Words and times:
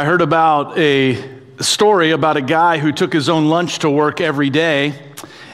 I 0.00 0.04
heard 0.04 0.22
about 0.22 0.78
a 0.78 1.22
story 1.60 2.12
about 2.12 2.38
a 2.38 2.40
guy 2.40 2.78
who 2.78 2.90
took 2.90 3.12
his 3.12 3.28
own 3.28 3.50
lunch 3.50 3.80
to 3.80 3.90
work 3.90 4.22
every 4.22 4.48
day, 4.48 4.94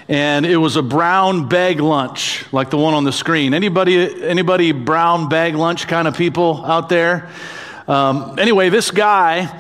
and 0.09 0.47
it 0.47 0.57
was 0.57 0.77
a 0.77 0.83
brown 0.83 1.49
bag 1.49 1.81
lunch, 1.81 2.45
like 2.53 2.71
the 2.71 2.79
one 2.79 2.95
on 2.95 3.03
the 3.03 3.11
screen. 3.11 3.55
Anybody, 3.55 4.23
anybody 4.23 4.71
brown 4.71 5.29
bag 5.29 5.57
lunch 5.57 5.89
kind 5.89 6.07
of 6.07 6.17
people 6.17 6.65
out 6.65 6.89
there? 6.89 7.29
Um, 7.89 8.39
anyway, 8.39 8.69
this 8.69 8.93
guy 8.93 9.53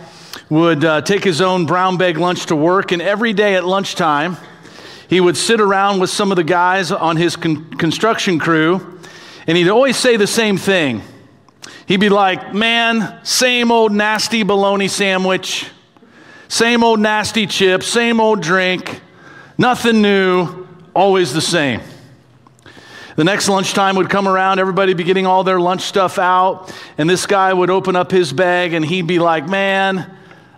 would 0.51 0.85
uh, 0.85 1.01
take 1.01 1.25
his 1.25 1.41
own 1.41 1.67
brown 1.67 1.97
bag 1.97 2.17
lunch 2.17 2.47
to 2.47 2.55
work, 2.55 2.93
and 2.93 3.03
every 3.03 3.33
day 3.33 3.57
at 3.57 3.65
lunchtime, 3.65 4.37
he 5.09 5.21
would 5.21 5.37
sit 5.37 5.61
around 5.61 5.99
with 5.99 6.11
some 6.11 6.31
of 6.31 6.37
the 6.37 6.45
guys 6.45 6.93
on 6.93 7.17
his 7.17 7.35
con- 7.35 7.71
construction 7.71 8.39
crew, 8.39 9.01
and 9.49 9.59
he'd 9.59 9.69
always 9.69 9.97
say 9.97 10.17
the 10.17 10.29
same 10.29 10.57
thing. 10.57 11.03
He'd 11.87 12.01
be 12.01 12.09
like, 12.09 12.53
Man, 12.53 13.25
same 13.25 13.71
old 13.71 13.93
nasty 13.93 14.43
bologna 14.43 14.89
sandwich, 14.89 15.71
same 16.49 16.83
old 16.83 17.01
nasty 17.01 17.47
chip, 17.47 17.83
same 17.83 18.21
old 18.21 18.43
drink, 18.43 19.01
nothing 19.57 20.03
new, 20.03 20.67
always 20.95 21.33
the 21.33 21.41
same. 21.41 21.81
The 23.15 23.25
next 23.25 23.49
lunchtime 23.49 23.97
would 23.97 24.11
come 24.11 24.29
around, 24.29 24.59
everybody 24.59 24.93
be 24.93 25.05
getting 25.05 25.27
all 25.27 25.43
their 25.43 25.61
lunch 25.61 25.83
stuff 25.83 26.19
out, 26.19 26.75
and 26.99 27.09
this 27.09 27.25
guy 27.25 27.53
would 27.53 27.71
open 27.71 27.97
up 27.97 28.11
his 28.11 28.33
bag 28.33 28.75
and 28.75 28.85
he'd 28.85 29.07
be 29.07 29.21
like, 29.21 29.49
Man, 29.49 30.13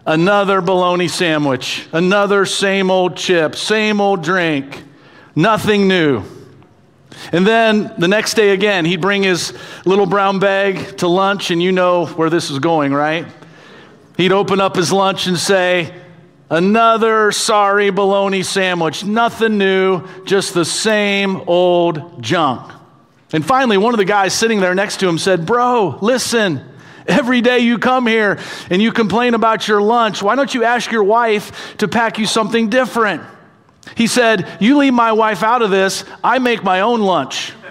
another 0.06 0.62
bologna 0.62 1.08
sandwich, 1.08 1.86
another 1.92 2.46
same 2.46 2.90
old 2.90 3.18
chip, 3.18 3.54
same 3.54 4.00
old 4.00 4.22
drink, 4.22 4.82
nothing 5.36 5.86
new. 5.86 6.24
And 7.32 7.46
then 7.46 7.92
the 7.98 8.08
next 8.08 8.34
day 8.34 8.50
again, 8.50 8.84
he'd 8.84 9.00
bring 9.00 9.22
his 9.22 9.52
little 9.84 10.06
brown 10.06 10.38
bag 10.38 10.98
to 10.98 11.08
lunch, 11.08 11.50
and 11.50 11.62
you 11.62 11.72
know 11.72 12.06
where 12.06 12.30
this 12.30 12.50
is 12.50 12.58
going, 12.58 12.92
right? 12.92 13.26
He'd 14.16 14.32
open 14.32 14.60
up 14.60 14.76
his 14.76 14.92
lunch 14.92 15.26
and 15.26 15.38
say, 15.38 15.94
Another 16.50 17.30
sorry 17.30 17.90
bologna 17.90 18.42
sandwich, 18.42 19.04
nothing 19.04 19.58
new, 19.58 20.06
just 20.24 20.54
the 20.54 20.64
same 20.64 21.42
old 21.46 22.22
junk. 22.22 22.72
And 23.32 23.44
finally, 23.44 23.76
one 23.76 23.92
of 23.92 23.98
the 23.98 24.06
guys 24.06 24.32
sitting 24.32 24.60
there 24.60 24.74
next 24.74 25.00
to 25.00 25.08
him 25.08 25.18
said, 25.18 25.44
Bro, 25.44 25.98
listen, 26.00 26.64
every 27.06 27.42
day 27.42 27.58
you 27.58 27.78
come 27.78 28.06
here 28.06 28.38
and 28.70 28.80
you 28.80 28.92
complain 28.92 29.34
about 29.34 29.68
your 29.68 29.82
lunch, 29.82 30.22
why 30.22 30.36
don't 30.36 30.54
you 30.54 30.64
ask 30.64 30.90
your 30.90 31.04
wife 31.04 31.76
to 31.78 31.88
pack 31.88 32.18
you 32.18 32.24
something 32.24 32.70
different? 32.70 33.22
He 33.94 34.06
said, 34.06 34.48
You 34.60 34.78
leave 34.78 34.94
my 34.94 35.12
wife 35.12 35.42
out 35.42 35.62
of 35.62 35.70
this, 35.70 36.04
I 36.22 36.38
make 36.38 36.62
my 36.62 36.80
own 36.80 37.00
lunch. 37.00 37.52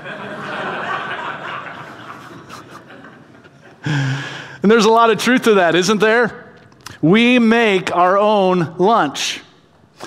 and 3.83 4.71
there's 4.71 4.85
a 4.85 4.91
lot 4.91 5.09
of 5.09 5.17
truth 5.19 5.43
to 5.43 5.55
that, 5.55 5.75
isn't 5.75 5.99
there? 5.99 6.45
We 7.01 7.39
make 7.39 7.95
our 7.95 8.17
own 8.17 8.75
lunch. 8.77 9.41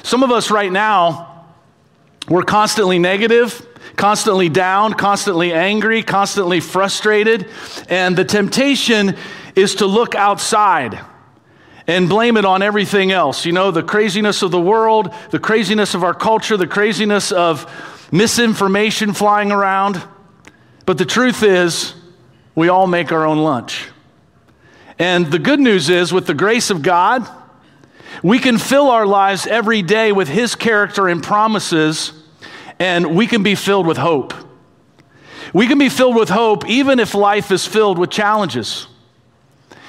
Some 0.03 0.23
of 0.23 0.31
us 0.31 0.51
right 0.51 0.71
now, 0.71 1.47
we're 2.29 2.43
constantly 2.43 2.99
negative, 2.99 3.67
constantly 3.97 4.49
down, 4.49 4.95
constantly 4.95 5.53
angry, 5.53 6.03
constantly 6.03 6.61
frustrated, 6.61 7.49
and 7.89 8.17
the 8.17 8.25
temptation 8.25 9.17
is 9.55 9.77
to 9.77 9.87
look 9.87 10.15
outside 10.15 11.01
and 11.91 12.09
blame 12.09 12.37
it 12.37 12.45
on 12.45 12.63
everything 12.63 13.11
else. 13.11 13.45
You 13.45 13.51
know, 13.51 13.73
the 13.73 13.83
craziness 13.83 14.43
of 14.43 14.53
the 14.53 14.61
world, 14.61 15.13
the 15.33 15.41
craziness 15.41 15.93
of 15.95 16.05
our 16.05 16.15
culture, 16.15 16.57
the 16.57 16.69
craziness 16.69 17.33
of 17.33 17.69
misinformation 18.13 19.13
flying 19.13 19.51
around. 19.51 20.01
But 20.87 20.99
the 20.99 21.05
truth 21.05 21.43
is, 21.43 21.95
we 22.55 22.69
all 22.69 22.87
make 22.87 23.11
our 23.11 23.27
own 23.27 23.39
lunch. 23.39 23.89
And 25.01 25.33
the 25.33 25.41
good 25.41 25.59
news 25.59 25.89
is, 25.89 26.13
with 26.13 26.29
the 26.29 26.35
grace 26.35 26.71
of 26.71 26.83
God, 26.83 27.29
we 28.23 28.39
can 28.39 28.57
fill 28.59 28.89
our 28.89 29.07
lives 29.07 29.49
every 29.49 29.83
day 29.83 30.13
with 30.13 30.29
His 30.29 30.55
character 30.55 31.09
and 31.09 31.21
promises, 31.21 32.13
and 32.79 33.17
we 33.17 33.27
can 33.27 33.43
be 33.43 33.57
filled 33.57 33.89
with 33.89 33.97
hope. 33.97 34.33
We 35.53 35.67
can 35.67 35.79
be 35.79 35.89
filled 35.89 36.15
with 36.15 36.29
hope 36.29 36.69
even 36.69 37.01
if 37.01 37.17
life 37.17 37.51
is 37.51 37.67
filled 37.67 37.99
with 37.99 38.11
challenges. 38.11 38.87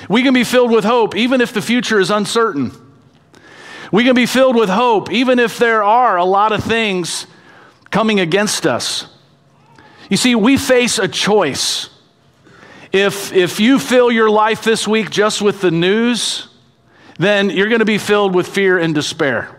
We 0.09 0.23
can 0.23 0.33
be 0.33 0.43
filled 0.43 0.71
with 0.71 0.83
hope 0.83 1.15
even 1.15 1.41
if 1.41 1.53
the 1.53 1.61
future 1.61 1.99
is 1.99 2.09
uncertain. 2.09 2.71
We 3.91 4.03
can 4.03 4.15
be 4.15 4.25
filled 4.25 4.55
with 4.55 4.69
hope 4.69 5.11
even 5.11 5.39
if 5.39 5.57
there 5.57 5.83
are 5.83 6.17
a 6.17 6.25
lot 6.25 6.51
of 6.51 6.63
things 6.63 7.27
coming 7.89 8.19
against 8.19 8.65
us. 8.65 9.07
You 10.09 10.17
see, 10.17 10.35
we 10.35 10.57
face 10.57 10.97
a 10.97 11.07
choice. 11.07 11.89
If, 12.91 13.31
if 13.31 13.59
you 13.59 13.79
fill 13.79 14.11
your 14.11 14.29
life 14.29 14.63
this 14.63 14.87
week 14.87 15.09
just 15.09 15.41
with 15.41 15.61
the 15.61 15.71
news, 15.71 16.47
then 17.17 17.49
you're 17.49 17.69
going 17.69 17.79
to 17.79 17.85
be 17.85 17.97
filled 17.97 18.35
with 18.35 18.47
fear 18.47 18.77
and 18.77 18.93
despair. 18.93 19.57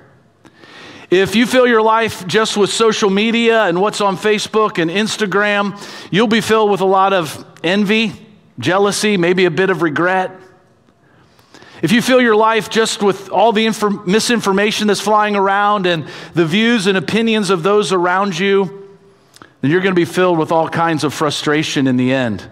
If 1.10 1.36
you 1.36 1.46
fill 1.46 1.66
your 1.66 1.82
life 1.82 2.26
just 2.26 2.56
with 2.56 2.70
social 2.70 3.10
media 3.10 3.64
and 3.64 3.80
what's 3.80 4.00
on 4.00 4.16
Facebook 4.16 4.78
and 4.78 4.90
Instagram, 4.90 5.78
you'll 6.10 6.26
be 6.26 6.40
filled 6.40 6.70
with 6.70 6.80
a 6.80 6.86
lot 6.86 7.12
of 7.12 7.44
envy, 7.62 8.12
jealousy, 8.62 9.16
maybe 9.16 9.44
a 9.44 9.50
bit 9.50 9.70
of 9.70 9.82
regret. 9.82 10.30
If 11.82 11.90
you 11.90 12.00
fill 12.00 12.22
your 12.22 12.36
life 12.36 12.70
just 12.70 13.02
with 13.02 13.28
all 13.28 13.52
the 13.52 13.66
inf- 13.66 14.06
misinformation 14.06 14.86
that's 14.86 15.00
flying 15.00 15.34
around 15.34 15.86
and 15.86 16.08
the 16.32 16.46
views 16.46 16.86
and 16.86 16.96
opinions 16.96 17.50
of 17.50 17.64
those 17.64 17.92
around 17.92 18.38
you, 18.38 18.88
then 19.60 19.70
you're 19.70 19.80
going 19.80 19.94
to 19.94 20.00
be 20.00 20.04
filled 20.04 20.38
with 20.38 20.52
all 20.52 20.68
kinds 20.68 21.02
of 21.02 21.12
frustration 21.12 21.88
in 21.88 21.96
the 21.96 22.12
end. 22.12 22.48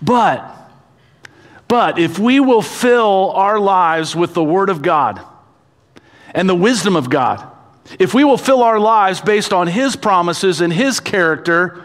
But, 0.00 0.44
but 1.66 1.98
if 1.98 2.18
we 2.18 2.38
will 2.38 2.62
fill 2.62 3.32
our 3.32 3.58
lives 3.58 4.14
with 4.14 4.32
the 4.32 4.44
Word 4.44 4.70
of 4.70 4.80
God 4.80 5.20
and 6.32 6.48
the 6.48 6.54
wisdom 6.54 6.94
of 6.94 7.10
God, 7.10 7.46
if 7.98 8.14
we 8.14 8.22
will 8.22 8.38
fill 8.38 8.62
our 8.62 8.78
lives 8.78 9.20
based 9.20 9.52
on 9.52 9.66
His 9.66 9.96
promises 9.96 10.60
and 10.60 10.72
His 10.72 11.00
character, 11.00 11.82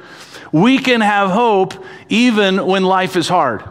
we 0.51 0.77
can 0.77 1.01
have 1.01 1.29
hope 1.29 1.73
even 2.09 2.65
when 2.65 2.83
life 2.83 3.15
is 3.15 3.27
hard. 3.27 3.63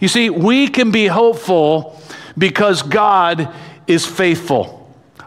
You 0.00 0.08
see, 0.08 0.30
we 0.30 0.68
can 0.68 0.90
be 0.90 1.06
hopeful 1.06 2.00
because 2.36 2.82
God 2.82 3.54
is 3.86 4.04
faithful. 4.04 4.74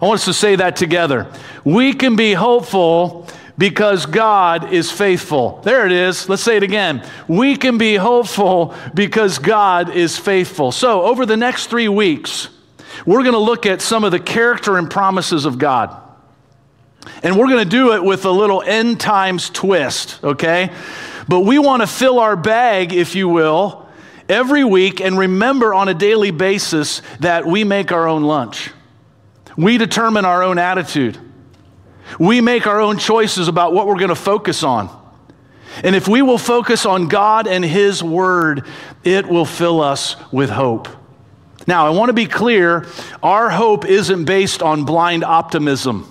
I 0.01 0.05
want 0.05 0.19
us 0.19 0.25
to 0.25 0.33
say 0.33 0.55
that 0.55 0.75
together. 0.75 1.31
We 1.63 1.93
can 1.93 2.15
be 2.15 2.33
hopeful 2.33 3.27
because 3.57 4.05
God 4.05 4.73
is 4.73 4.91
faithful. 4.91 5.61
There 5.63 5.85
it 5.85 5.91
is. 5.91 6.27
Let's 6.27 6.41
say 6.41 6.57
it 6.57 6.63
again. 6.63 7.07
We 7.27 7.55
can 7.55 7.77
be 7.77 7.95
hopeful 7.95 8.73
because 8.93 9.37
God 9.37 9.95
is 9.95 10.17
faithful. 10.17 10.71
So, 10.71 11.03
over 11.03 11.25
the 11.25 11.37
next 11.37 11.67
three 11.67 11.87
weeks, 11.87 12.49
we're 13.05 13.21
going 13.21 13.33
to 13.33 13.39
look 13.39 13.65
at 13.65 13.81
some 13.81 14.03
of 14.03 14.11
the 14.11 14.19
character 14.19 14.77
and 14.77 14.89
promises 14.89 15.45
of 15.45 15.59
God. 15.59 15.95
And 17.23 17.37
we're 17.37 17.47
going 17.47 17.63
to 17.63 17.69
do 17.69 17.93
it 17.93 18.03
with 18.03 18.25
a 18.25 18.31
little 18.31 18.61
end 18.61 18.99
times 18.99 19.49
twist, 19.49 20.23
okay? 20.23 20.71
But 21.27 21.41
we 21.41 21.59
want 21.59 21.81
to 21.81 21.87
fill 21.87 22.19
our 22.19 22.35
bag, 22.35 22.93
if 22.93 23.15
you 23.15 23.27
will, 23.27 23.87
every 24.29 24.63
week 24.63 25.01
and 25.01 25.17
remember 25.17 25.73
on 25.73 25.87
a 25.87 25.93
daily 25.93 26.31
basis 26.31 27.01
that 27.19 27.45
we 27.45 27.63
make 27.63 27.91
our 27.91 28.07
own 28.07 28.23
lunch. 28.23 28.71
We 29.57 29.77
determine 29.77 30.25
our 30.25 30.43
own 30.43 30.57
attitude. 30.57 31.17
We 32.19 32.41
make 32.41 32.67
our 32.67 32.79
own 32.79 32.97
choices 32.97 33.47
about 33.47 33.73
what 33.73 33.87
we're 33.87 33.95
going 33.95 34.09
to 34.09 34.15
focus 34.15 34.63
on. 34.63 34.89
And 35.83 35.95
if 35.95 36.07
we 36.07 36.21
will 36.21 36.37
focus 36.37 36.85
on 36.85 37.07
God 37.07 37.47
and 37.47 37.63
His 37.63 38.03
Word, 38.03 38.65
it 39.03 39.25
will 39.25 39.45
fill 39.45 39.81
us 39.81 40.15
with 40.31 40.49
hope. 40.49 40.89
Now, 41.67 41.85
I 41.85 41.91
want 41.91 42.09
to 42.09 42.13
be 42.13 42.25
clear 42.25 42.87
our 43.21 43.49
hope 43.49 43.85
isn't 43.85 44.25
based 44.25 44.61
on 44.61 44.83
blind 44.83 45.23
optimism 45.23 46.07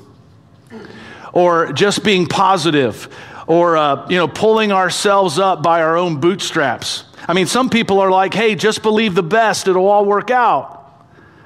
or 1.32 1.72
just 1.72 2.04
being 2.04 2.26
positive 2.26 3.08
or 3.46 3.76
uh, 3.76 4.06
you 4.08 4.16
know 4.16 4.28
pulling 4.28 4.72
ourselves 4.72 5.38
up 5.38 5.62
by 5.62 5.82
our 5.82 5.96
own 5.96 6.20
bootstraps. 6.20 7.04
I 7.26 7.34
mean 7.34 7.46
some 7.46 7.70
people 7.70 8.00
are 8.00 8.10
like 8.10 8.34
hey 8.34 8.54
just 8.54 8.82
believe 8.82 9.14
the 9.14 9.22
best 9.22 9.69
it'll 9.69 9.88
all 9.88 10.04
work 10.04 10.30
out 10.30 10.76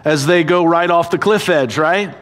as 0.05 0.27
they 0.27 0.45
go 0.45 0.65
right 0.65 0.91
off 0.91 1.11
the 1.11 1.19
cliff 1.19 1.49
edge 1.49 1.79
right? 1.79 2.15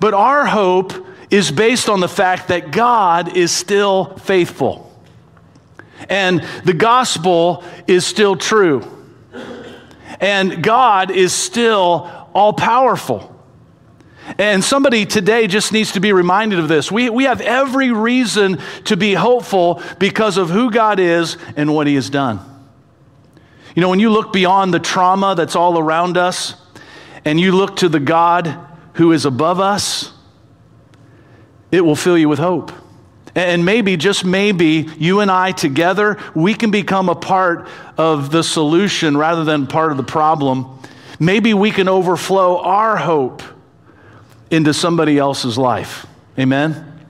But 0.00 0.14
our 0.14 0.46
hope 0.46 1.06
is 1.30 1.50
based 1.50 1.88
on 1.88 2.00
the 2.00 2.08
fact 2.08 2.48
that 2.48 2.70
god 2.70 3.36
is 3.36 3.52
still 3.52 4.16
faithful. 4.16 4.90
And 6.08 6.44
the 6.64 6.74
gospel 6.74 7.62
is 7.86 8.04
still 8.04 8.36
true. 8.36 8.82
And 10.20 10.62
god 10.62 11.10
is 11.10 11.32
still 11.32 12.28
all 12.34 12.52
powerful 12.52 13.31
and 14.38 14.62
somebody 14.62 15.04
today 15.04 15.46
just 15.46 15.72
needs 15.72 15.92
to 15.92 16.00
be 16.00 16.12
reminded 16.12 16.58
of 16.58 16.68
this. 16.68 16.90
We, 16.90 17.10
we 17.10 17.24
have 17.24 17.40
every 17.40 17.90
reason 17.90 18.58
to 18.84 18.96
be 18.96 19.14
hopeful 19.14 19.82
because 19.98 20.36
of 20.36 20.50
who 20.50 20.70
God 20.70 21.00
is 21.00 21.36
and 21.56 21.74
what 21.74 21.86
He 21.86 21.94
has 21.96 22.08
done. 22.08 22.40
You 23.74 23.82
know, 23.82 23.88
when 23.88 24.00
you 24.00 24.10
look 24.10 24.32
beyond 24.32 24.72
the 24.72 24.78
trauma 24.78 25.34
that's 25.34 25.56
all 25.56 25.78
around 25.78 26.16
us 26.16 26.54
and 27.24 27.40
you 27.40 27.52
look 27.52 27.76
to 27.76 27.88
the 27.88 28.00
God 28.00 28.58
who 28.94 29.12
is 29.12 29.24
above 29.24 29.60
us, 29.60 30.12
it 31.70 31.80
will 31.80 31.96
fill 31.96 32.18
you 32.18 32.28
with 32.28 32.38
hope. 32.38 32.70
And 33.34 33.64
maybe, 33.64 33.96
just 33.96 34.26
maybe, 34.26 34.88
you 34.98 35.20
and 35.20 35.30
I 35.30 35.52
together, 35.52 36.18
we 36.34 36.52
can 36.52 36.70
become 36.70 37.08
a 37.08 37.14
part 37.14 37.66
of 37.96 38.30
the 38.30 38.42
solution 38.42 39.16
rather 39.16 39.42
than 39.42 39.66
part 39.66 39.90
of 39.90 39.96
the 39.96 40.02
problem. 40.02 40.80
Maybe 41.18 41.54
we 41.54 41.70
can 41.70 41.88
overflow 41.88 42.58
our 42.58 42.98
hope 42.98 43.42
into 44.52 44.74
somebody 44.74 45.18
else's 45.18 45.56
life. 45.56 46.06
Amen? 46.38 47.00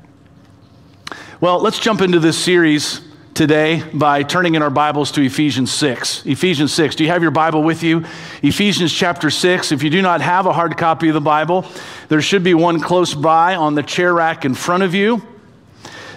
Well, 1.41 1.59
let's 1.61 1.81
jump 1.81 2.01
into 2.01 2.21
this 2.21 2.39
series 2.39 3.01
today 3.35 3.83
by 3.93 4.23
turning 4.23 4.55
in 4.55 4.63
our 4.63 4.71
Bibles 4.71 5.11
to 5.13 5.23
Ephesians 5.23 5.73
6. 5.73 6.25
Ephesians 6.25 6.73
6. 6.73 6.95
Do 6.95 7.03
you 7.03 7.11
have 7.11 7.21
your 7.21 7.33
Bible 7.33 7.65
with 7.65 7.83
you? 7.83 8.05
Ephesians 8.43 8.93
chapter 8.93 9.29
6. 9.29 9.73
If 9.73 9.83
you 9.83 9.91
do 9.91 10.01
not 10.03 10.21
have 10.21 10.47
a 10.47 10.53
hard 10.53 10.77
copy 10.77 11.09
of 11.09 11.15
the 11.15 11.21
Bible, 11.21 11.67
there 12.09 12.23
should 12.23 12.45
be 12.45 12.55
one 12.55 12.79
close 12.79 13.13
by 13.13 13.57
on 13.57 13.75
the 13.75 13.83
chair 13.83 14.15
rack 14.15 14.45
in 14.45 14.55
front 14.55 14.85
of 14.85 14.95
you. 14.95 15.21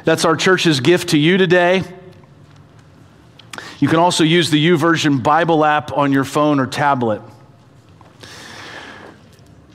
That's 0.03 0.25
our 0.25 0.35
church's 0.35 0.79
gift 0.79 1.09
to 1.09 1.17
you 1.17 1.39
today. 1.39 1.81
You 3.79 3.87
can 3.87 3.97
also 3.97 4.23
use 4.23 4.51
the 4.51 4.63
YouVersion 4.63 5.23
Bible 5.23 5.65
app 5.65 5.91
on 5.91 6.13
your 6.13 6.23
phone 6.23 6.59
or 6.59 6.67
tablet. 6.67 7.23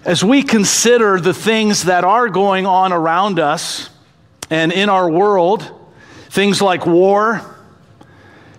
As 0.05 0.25
we 0.25 0.43
consider 0.43 1.21
the 1.21 1.35
things 1.35 1.85
that 1.85 2.05
are 2.05 2.29
going 2.31 2.65
on 2.65 2.93
around 2.93 3.39
us 3.39 3.91
and 4.49 4.73
in 4.73 4.89
our 4.89 5.11
world, 5.11 5.71
things 6.31 6.63
like 6.63 6.87
war, 6.87 7.43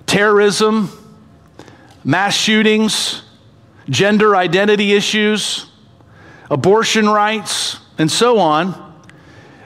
terrorism, 0.06 0.90
mass 2.04 2.36
shootings, 2.36 3.24
gender 3.90 4.36
identity 4.36 4.94
issues, 4.94 5.72
abortion 6.52 7.10
rights, 7.10 7.80
and 7.98 8.12
so 8.12 8.38
on, 8.38 8.94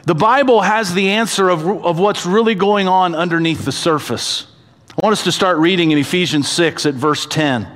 the 0.06 0.16
Bible 0.16 0.62
has 0.62 0.94
the 0.94 1.10
answer 1.10 1.50
of, 1.50 1.68
of 1.68 2.00
what's 2.00 2.26
really 2.26 2.56
going 2.56 2.88
on 2.88 3.16
underneath 3.16 3.66
the 3.66 3.72
surface. 3.74 4.48
I 4.92 5.06
want 5.06 5.12
us 5.12 5.24
to 5.26 5.32
start 5.32 5.58
reading 5.58 5.92
in 5.92 5.98
Ephesians 5.98 6.48
6 6.48 6.86
at 6.86 6.94
verse 6.94 7.26
10. 7.26 7.75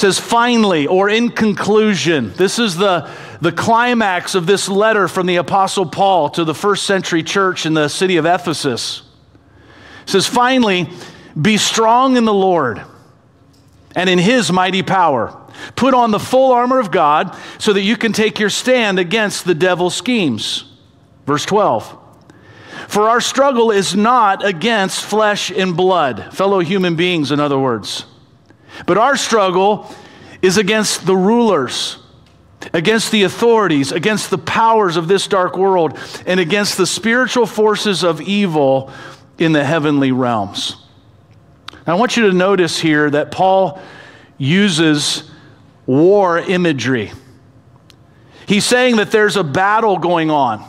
Says, 0.00 0.18
finally, 0.18 0.86
or 0.86 1.10
in 1.10 1.28
conclusion, 1.28 2.32
this 2.32 2.58
is 2.58 2.74
the, 2.74 3.10
the 3.42 3.52
climax 3.52 4.34
of 4.34 4.46
this 4.46 4.66
letter 4.66 5.08
from 5.08 5.26
the 5.26 5.36
Apostle 5.36 5.84
Paul 5.84 6.30
to 6.30 6.44
the 6.44 6.54
first 6.54 6.86
century 6.86 7.22
church 7.22 7.66
in 7.66 7.74
the 7.74 7.88
city 7.88 8.16
of 8.16 8.24
Ephesus. 8.24 9.02
It 10.04 10.08
says, 10.08 10.26
finally, 10.26 10.88
be 11.38 11.58
strong 11.58 12.16
in 12.16 12.24
the 12.24 12.32
Lord 12.32 12.80
and 13.94 14.08
in 14.08 14.18
his 14.18 14.50
mighty 14.50 14.82
power. 14.82 15.38
Put 15.76 15.92
on 15.92 16.12
the 16.12 16.18
full 16.18 16.50
armor 16.52 16.78
of 16.78 16.90
God 16.90 17.36
so 17.58 17.74
that 17.74 17.82
you 17.82 17.98
can 17.98 18.14
take 18.14 18.40
your 18.40 18.48
stand 18.48 18.98
against 18.98 19.44
the 19.44 19.54
devil's 19.54 19.94
schemes. 19.94 20.64
Verse 21.26 21.44
12. 21.44 21.94
For 22.88 23.10
our 23.10 23.20
struggle 23.20 23.70
is 23.70 23.94
not 23.94 24.42
against 24.46 25.04
flesh 25.04 25.50
and 25.50 25.76
blood, 25.76 26.32
fellow 26.32 26.60
human 26.60 26.96
beings, 26.96 27.32
in 27.32 27.38
other 27.38 27.58
words, 27.58 28.06
but 28.86 28.98
our 28.98 29.16
struggle 29.16 29.92
is 30.42 30.56
against 30.56 31.06
the 31.06 31.16
rulers, 31.16 31.98
against 32.72 33.12
the 33.12 33.24
authorities, 33.24 33.92
against 33.92 34.30
the 34.30 34.38
powers 34.38 34.96
of 34.96 35.08
this 35.08 35.26
dark 35.26 35.56
world, 35.56 35.98
and 36.26 36.40
against 36.40 36.76
the 36.76 36.86
spiritual 36.86 37.46
forces 37.46 38.02
of 38.02 38.20
evil 38.20 38.90
in 39.38 39.52
the 39.52 39.64
heavenly 39.64 40.12
realms. 40.12 40.76
Now, 41.86 41.96
I 41.96 41.98
want 41.98 42.16
you 42.16 42.26
to 42.28 42.32
notice 42.32 42.78
here 42.78 43.10
that 43.10 43.30
Paul 43.30 43.80
uses 44.38 45.30
war 45.86 46.38
imagery. 46.38 47.12
He's 48.46 48.64
saying 48.64 48.96
that 48.96 49.10
there's 49.10 49.36
a 49.36 49.44
battle 49.44 49.98
going 49.98 50.30
on 50.30 50.64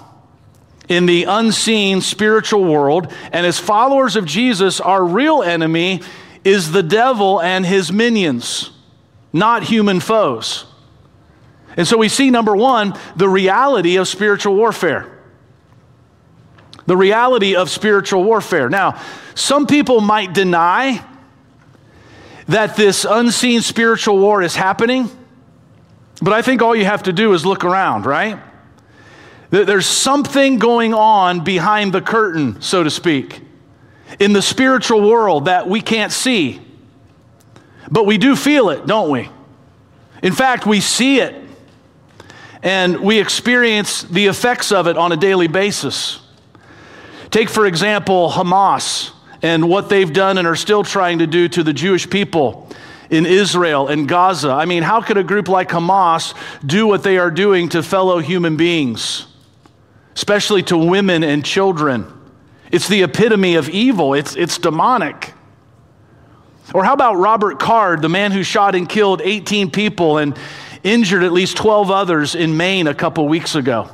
in 0.88 1.06
the 1.06 1.24
unseen 1.24 2.02
spiritual 2.02 2.64
world, 2.66 3.14
and 3.32 3.46
as 3.46 3.58
followers 3.58 4.16
of 4.16 4.26
Jesus, 4.26 4.80
our 4.82 5.04
real 5.04 5.42
enemy 5.42 6.02
is 6.44 6.72
the 6.72 6.84
devil 6.84 7.42
and 7.42 7.66
his 7.66 7.92
minions, 7.92 8.72
not 9.32 9.64
human 9.64 10.00
foes. 10.00 10.66
And 11.78 11.88
so 11.88 11.98
we 11.98 12.10
see, 12.10 12.30
number 12.30 12.56
one, 12.56 12.94
the 13.16 13.30
reality 13.30 13.98
of 13.98 14.08
spiritual 14.08 14.56
warfare. 14.56 15.08
The 16.86 16.98
reality 16.98 17.56
of 17.56 17.70
spiritual 17.70 18.24
warfare. 18.24 18.70
Now, 18.70 19.00
some 19.36 19.68
people 19.68 20.02
might 20.02 20.34
deny 20.34 21.06
that 22.48 22.76
this 22.76 23.06
unseen 23.06 23.62
spiritual 23.62 24.18
war 24.18 24.42
is 24.42 24.56
happening, 24.56 25.10
but 26.22 26.34
I 26.34 26.42
think 26.42 26.62
all 26.62 26.76
you 26.76 26.86
have 26.86 27.04
to 27.04 27.14
do 27.14 27.34
is 27.34 27.46
look 27.46 27.64
around, 27.64 28.06
right? 28.06 28.40
There's 29.52 29.86
something 29.86 30.60
going 30.60 30.94
on 30.94 31.44
behind 31.44 31.94
the 31.94 32.02
curtain, 32.02 32.62
so 32.62 32.84
to 32.84 32.90
speak, 32.90 33.42
in 34.20 34.34
the 34.34 34.42
spiritual 34.42 35.02
world 35.08 35.46
that 35.46 35.68
we 35.68 35.82
can't 35.82 36.12
see. 36.12 36.62
But 37.90 38.06
we 38.06 38.18
do 38.18 38.36
feel 38.36 38.70
it, 38.70 38.86
don't 38.86 39.10
we? 39.10 39.30
In 40.24 40.34
fact, 40.34 40.66
we 40.66 40.80
see 40.82 41.20
it 41.20 41.36
and 42.64 43.00
we 43.00 43.20
experience 43.20 44.04
the 44.04 44.28
effects 44.28 44.72
of 44.72 44.88
it 44.88 44.98
on 44.98 45.12
a 45.12 45.18
daily 45.18 45.48
basis. 45.48 46.20
Take, 47.32 47.50
for 47.50 47.66
example, 47.66 48.30
Hamas 48.30 49.12
and 49.42 49.68
what 49.68 49.90
they've 49.90 50.12
done 50.12 50.38
and 50.38 50.48
are 50.48 50.56
still 50.56 50.84
trying 50.84 51.20
to 51.20 51.28
do 51.28 51.48
to 51.50 51.64
the 51.64 51.74
Jewish 51.74 52.10
people 52.10 52.70
in 53.10 53.26
Israel 53.26 53.88
and 53.88 54.08
Gaza. 54.08 54.52
I 54.52 54.66
mean, 54.66 54.84
how 54.84 55.02
could 55.02 55.18
a 55.18 55.24
group 55.24 55.48
like 55.48 55.70
Hamas 55.70 56.34
do 56.66 56.88
what 56.88 57.04
they 57.04 57.18
are 57.18 57.32
doing 57.32 57.70
to 57.70 57.82
fellow 57.82 58.20
human 58.20 58.58
beings, 58.58 59.26
especially 60.16 60.64
to 60.64 60.78
women 60.78 61.24
and 61.24 61.44
children? 61.44 62.06
It's 62.72 62.88
the 62.88 63.04
epitome 63.04 63.56
of 63.56 63.70
evil, 63.70 64.14
it's, 64.14 64.36
it's 64.36 64.58
demonic. 64.58 65.34
Or 66.74 66.86
how 66.86 66.94
about 66.94 67.16
Robert 67.16 67.60
Card, 67.60 68.02
the 68.02 68.10
man 68.10 68.32
who 68.32 68.44
shot 68.44 68.76
and 68.76 68.88
killed 68.88 69.22
18 69.22 69.72
people 69.72 70.18
and 70.18 70.38
injured 70.84 71.24
at 71.24 71.34
least 71.34 71.58
12 71.58 71.92
others 71.92 72.34
in 72.34 72.56
Maine 72.56 72.88
a 72.88 72.94
couple 72.94 73.28
weeks 73.28 73.56
ago? 73.56 73.90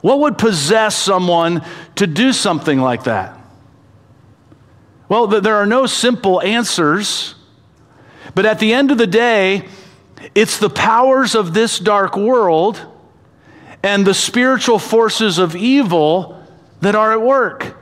What 0.00 0.20
would 0.20 0.38
possess 0.38 0.96
someone 0.96 1.64
to 1.96 2.06
do 2.06 2.32
something 2.32 2.80
like 2.80 3.04
that? 3.04 3.36
Well, 5.08 5.26
there 5.26 5.56
are 5.56 5.66
no 5.66 5.86
simple 5.86 6.40
answers, 6.40 7.34
but 8.36 8.46
at 8.46 8.60
the 8.60 8.72
end 8.72 8.92
of 8.92 8.98
the 8.98 9.08
day, 9.08 9.66
it's 10.36 10.58
the 10.58 10.70
powers 10.70 11.34
of 11.34 11.52
this 11.52 11.80
dark 11.80 12.16
world 12.16 12.80
and 13.82 14.06
the 14.06 14.14
spiritual 14.14 14.78
forces 14.78 15.38
of 15.38 15.56
evil 15.56 16.39
that 16.80 16.94
are 16.94 17.12
at 17.12 17.22
work. 17.22 17.76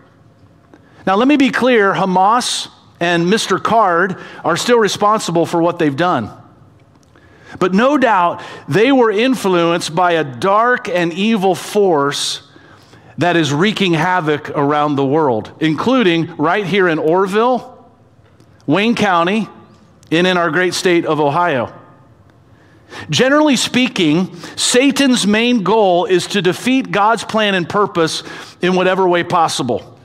Now, 1.07 1.17
let 1.17 1.29
me 1.29 1.37
be 1.37 1.51
clear 1.51 1.95
Hamas 1.95 2.69
and 3.01 3.27
Mr. 3.27 3.63
Card 3.63 4.21
are 4.45 4.57
still 4.57 4.79
responsible 4.79 5.47
for 5.47 5.63
what 5.63 5.79
they've 5.79 5.97
done. 5.97 6.31
But 7.59 7.73
no 7.73 7.97
doubt 7.97 8.43
they 8.69 8.93
were 8.93 9.11
influenced 9.11 9.95
by 9.95 10.13
a 10.13 10.25
dark 10.25 10.89
and 10.89 11.13
evil 11.13 11.55
force 11.55 12.43
that 13.17 13.37
is 13.37 13.53
wreaking 13.53 13.95
havoc 13.95 14.51
around 14.51 14.97
the 14.97 15.05
world, 15.05 15.53
including 15.61 16.37
right 16.37 16.65
here 16.65 16.89
in 16.89 16.99
Orrville, 16.99 17.85
Wayne 18.67 18.95
County, 18.95 19.49
and 20.11 20.27
in 20.27 20.37
our 20.37 20.51
great 20.51 20.75
state 20.75 21.05
of 21.05 21.21
Ohio. 21.21 21.78
Generally 23.11 23.57
speaking, 23.57 24.35
Satan's 24.57 25.27
main 25.27 25.63
goal 25.63 26.07
is 26.07 26.27
to 26.29 26.43
defeat 26.43 26.91
God's 26.91 27.25
plan 27.25 27.55
and 27.55 27.69
purpose 27.69 28.23
in 28.61 28.75
whatever 28.75 29.07
way 29.07 29.25
possible. 29.25 29.99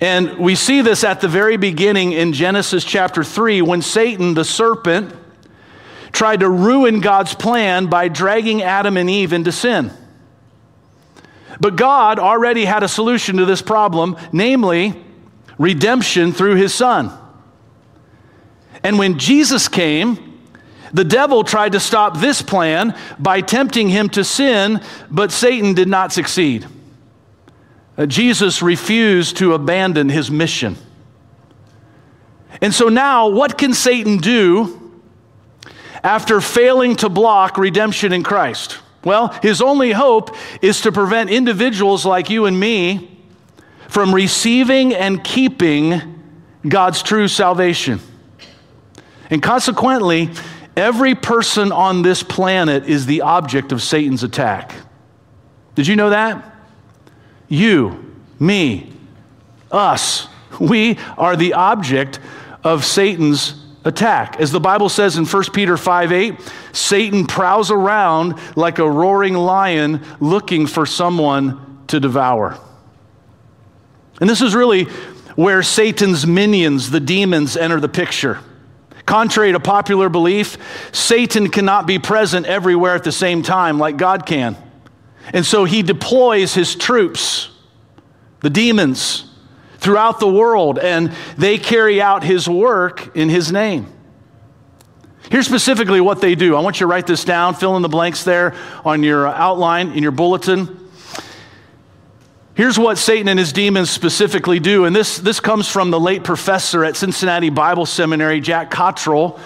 And 0.00 0.38
we 0.38 0.56
see 0.56 0.82
this 0.82 1.04
at 1.04 1.20
the 1.20 1.28
very 1.28 1.56
beginning 1.56 2.12
in 2.12 2.32
Genesis 2.32 2.84
chapter 2.84 3.22
3 3.22 3.62
when 3.62 3.82
Satan, 3.82 4.34
the 4.34 4.44
serpent, 4.44 5.14
tried 6.10 6.40
to 6.40 6.50
ruin 6.50 7.00
God's 7.00 7.34
plan 7.34 7.86
by 7.86 8.08
dragging 8.08 8.62
Adam 8.62 8.96
and 8.96 9.08
Eve 9.08 9.32
into 9.32 9.52
sin. 9.52 9.92
But 11.60 11.76
God 11.76 12.18
already 12.18 12.64
had 12.64 12.82
a 12.82 12.88
solution 12.88 13.36
to 13.36 13.44
this 13.44 13.62
problem, 13.62 14.16
namely 14.32 15.00
redemption 15.58 16.32
through 16.32 16.56
his 16.56 16.74
son. 16.74 17.16
And 18.82 18.98
when 18.98 19.18
Jesus 19.18 19.68
came, 19.68 20.31
the 20.92 21.04
devil 21.04 21.42
tried 21.44 21.72
to 21.72 21.80
stop 21.80 22.18
this 22.18 22.42
plan 22.42 22.96
by 23.18 23.40
tempting 23.40 23.88
him 23.88 24.08
to 24.10 24.24
sin, 24.24 24.80
but 25.10 25.32
Satan 25.32 25.74
did 25.74 25.88
not 25.88 26.12
succeed. 26.12 26.66
Uh, 27.96 28.06
Jesus 28.06 28.62
refused 28.62 29.36
to 29.38 29.54
abandon 29.54 30.08
his 30.08 30.30
mission. 30.30 30.76
And 32.60 32.72
so 32.72 32.88
now, 32.88 33.28
what 33.28 33.58
can 33.58 33.74
Satan 33.74 34.18
do 34.18 34.92
after 36.02 36.40
failing 36.40 36.96
to 36.96 37.08
block 37.08 37.58
redemption 37.58 38.12
in 38.12 38.22
Christ? 38.22 38.78
Well, 39.04 39.28
his 39.42 39.60
only 39.60 39.92
hope 39.92 40.36
is 40.60 40.82
to 40.82 40.92
prevent 40.92 41.30
individuals 41.30 42.06
like 42.06 42.30
you 42.30 42.46
and 42.46 42.58
me 42.58 43.18
from 43.88 44.14
receiving 44.14 44.94
and 44.94 45.22
keeping 45.22 46.22
God's 46.66 47.02
true 47.02 47.28
salvation. 47.28 48.00
And 49.28 49.42
consequently, 49.42 50.30
every 50.76 51.14
person 51.14 51.72
on 51.72 52.02
this 52.02 52.22
planet 52.22 52.86
is 52.86 53.06
the 53.06 53.22
object 53.22 53.72
of 53.72 53.82
Satan's 53.82 54.22
attack. 54.22 54.74
Did 55.74 55.86
you 55.86 55.96
know 55.96 56.10
that? 56.10 56.52
you, 57.52 58.16
me, 58.40 58.90
us. 59.70 60.26
We 60.58 60.98
are 61.18 61.36
the 61.36 61.52
object 61.52 62.18
of 62.64 62.84
Satan's 62.84 63.62
attack. 63.84 64.40
As 64.40 64.52
the 64.52 64.60
Bible 64.60 64.88
says 64.88 65.18
in 65.18 65.26
1 65.26 65.44
Peter 65.52 65.76
5 65.76 66.12
8, 66.12 66.52
Satan 66.72 67.26
prowls 67.26 67.70
around 67.70 68.38
like 68.56 68.78
a 68.78 68.90
roaring 68.90 69.34
lion 69.34 70.02
looking 70.18 70.66
for 70.66 70.86
someone 70.86 71.84
to 71.88 72.00
devour. 72.00 72.58
And 74.20 74.30
this 74.30 74.40
is 74.40 74.54
really 74.54 74.84
where 75.36 75.62
Satan's 75.62 76.26
minions, 76.26 76.90
the 76.90 77.00
demons, 77.00 77.56
enter 77.56 77.80
the 77.80 77.88
picture. 77.88 78.40
Contrary 79.06 79.52
to 79.52 79.60
popular 79.60 80.08
belief, 80.08 80.56
Satan 80.92 81.48
cannot 81.48 81.86
be 81.86 81.98
present 81.98 82.46
everywhere 82.46 82.94
at 82.94 83.04
the 83.04 83.12
same 83.12 83.42
time 83.42 83.78
like 83.78 83.96
God 83.96 84.26
can. 84.26 84.56
And 85.32 85.44
so 85.44 85.64
he 85.64 85.82
deploys 85.82 86.54
his 86.54 86.74
troops, 86.74 87.50
the 88.40 88.50
demons, 88.50 89.24
throughout 89.78 90.20
the 90.20 90.28
world, 90.28 90.78
and 90.78 91.12
they 91.36 91.58
carry 91.58 92.00
out 92.00 92.22
his 92.22 92.48
work 92.48 93.16
in 93.16 93.28
his 93.28 93.50
name. 93.50 93.92
Here's 95.30 95.46
specifically 95.46 96.00
what 96.00 96.20
they 96.20 96.34
do. 96.34 96.54
I 96.54 96.60
want 96.60 96.76
you 96.76 96.80
to 96.80 96.86
write 96.86 97.06
this 97.06 97.24
down, 97.24 97.54
fill 97.54 97.76
in 97.76 97.82
the 97.82 97.88
blanks 97.88 98.22
there 98.22 98.54
on 98.84 99.02
your 99.02 99.26
outline 99.26 99.92
in 99.92 100.02
your 100.02 100.12
bulletin. 100.12 100.81
Here's 102.54 102.78
what 102.78 102.98
Satan 102.98 103.28
and 103.28 103.38
his 103.38 103.52
demons 103.52 103.88
specifically 103.88 104.60
do, 104.60 104.84
and 104.84 104.94
this, 104.94 105.16
this 105.16 105.40
comes 105.40 105.68
from 105.68 105.90
the 105.90 105.98
late 105.98 106.22
professor 106.22 106.84
at 106.84 106.96
Cincinnati 106.96 107.48
Bible 107.48 107.86
Seminary, 107.86 108.40
Jack 108.40 108.70
Cottrell, 108.70 109.40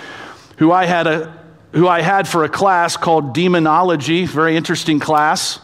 who 0.58 0.72
I 0.72 0.86
had, 0.86 1.06
a, 1.06 1.32
who 1.70 1.86
I 1.86 2.00
had 2.00 2.26
for 2.26 2.42
a 2.42 2.48
class 2.48 2.96
called 2.96 3.32
Demonology, 3.32 4.26
very 4.26 4.56
interesting 4.56 4.98
class. 4.98 5.60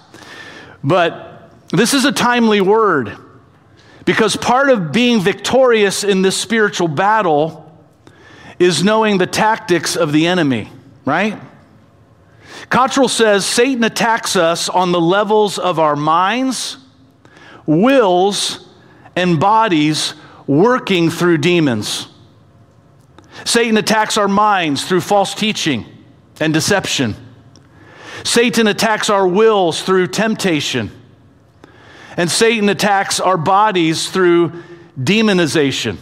But 0.85 1.51
this 1.71 1.95
is 1.95 2.05
a 2.05 2.13
timely 2.13 2.61
word 2.61 3.17
because 4.05 4.37
part 4.37 4.71
of 4.71 4.93
being 4.93 5.21
victorious 5.21 6.05
in 6.05 6.23
this 6.23 6.37
spiritual 6.37 6.89
battle 6.89 7.77
is 8.61 8.85
knowing 8.85 9.19
the 9.19 9.27
tactics 9.27 9.97
of 9.97 10.13
the 10.13 10.29
enemy, 10.29 10.69
right? 11.05 11.41
Cottrell 12.71 13.09
says 13.09 13.45
Satan 13.45 13.83
attacks 13.83 14.37
us 14.37 14.69
on 14.69 14.93
the 14.93 15.01
levels 15.01 15.59
of 15.59 15.81
our 15.81 15.97
minds, 15.97 16.77
wills, 17.67 18.69
and 19.17 19.39
bodies 19.39 20.15
working 20.47 21.11
through 21.11 21.39
demons. 21.39 22.09
Satan 23.45 23.77
attacks 23.77 24.17
our 24.17 24.29
minds 24.29 24.85
through 24.85 25.01
false 25.01 25.35
teaching 25.35 25.87
and 26.41 26.53
deception. 26.53 27.15
Satan 28.25 28.67
attacks 28.67 29.11
our 29.11 29.27
wills 29.27 29.83
through 29.83 30.09
temptation. 30.09 30.91
And 32.17 32.31
Satan 32.31 32.69
attacks 32.69 33.21
our 33.21 33.37
bodies 33.37 34.11
through 34.11 34.53
demonization. 34.99 35.97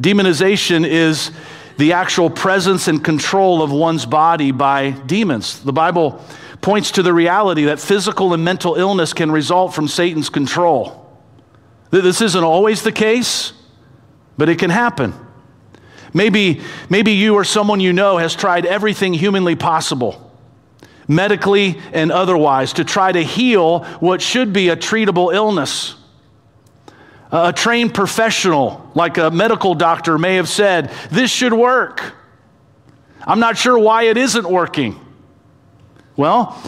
Demonization 0.00 0.86
is 0.86 1.30
the 1.78 1.92
actual 1.92 2.28
presence 2.28 2.88
and 2.88 3.02
control 3.02 3.62
of 3.62 3.70
one's 3.70 4.06
body 4.06 4.50
by 4.50 4.90
demons. 4.90 5.62
The 5.62 5.72
Bible 5.72 6.22
points 6.64 6.92
to 6.92 7.02
the 7.02 7.12
reality 7.12 7.64
that 7.64 7.78
physical 7.78 8.32
and 8.32 8.42
mental 8.42 8.74
illness 8.74 9.12
can 9.12 9.30
result 9.30 9.74
from 9.74 9.86
Satan's 9.86 10.30
control. 10.30 11.06
This 11.90 12.22
isn't 12.22 12.42
always 12.42 12.82
the 12.82 12.90
case, 12.90 13.52
but 14.38 14.48
it 14.48 14.58
can 14.58 14.70
happen. 14.70 15.12
Maybe, 16.14 16.62
maybe 16.88 17.12
you 17.12 17.34
or 17.34 17.44
someone 17.44 17.80
you 17.80 17.92
know 17.92 18.16
has 18.16 18.34
tried 18.34 18.64
everything 18.64 19.12
humanly 19.12 19.56
possible 19.56 20.24
medically 21.06 21.78
and 21.92 22.10
otherwise, 22.10 22.72
to 22.72 22.82
try 22.82 23.12
to 23.12 23.22
heal 23.22 23.84
what 24.00 24.22
should 24.22 24.54
be 24.54 24.70
a 24.70 24.76
treatable 24.76 25.34
illness. 25.34 25.94
A 27.30 27.52
trained 27.52 27.92
professional, 27.92 28.90
like 28.94 29.18
a 29.18 29.30
medical 29.30 29.74
doctor, 29.74 30.16
may 30.16 30.36
have 30.36 30.48
said, 30.48 30.90
This 31.10 31.30
should 31.30 31.52
work. 31.52 32.14
I'm 33.26 33.40
not 33.40 33.58
sure 33.58 33.78
why 33.78 34.04
it 34.04 34.16
isn't 34.16 34.48
working. 34.48 35.03
Well, 36.16 36.60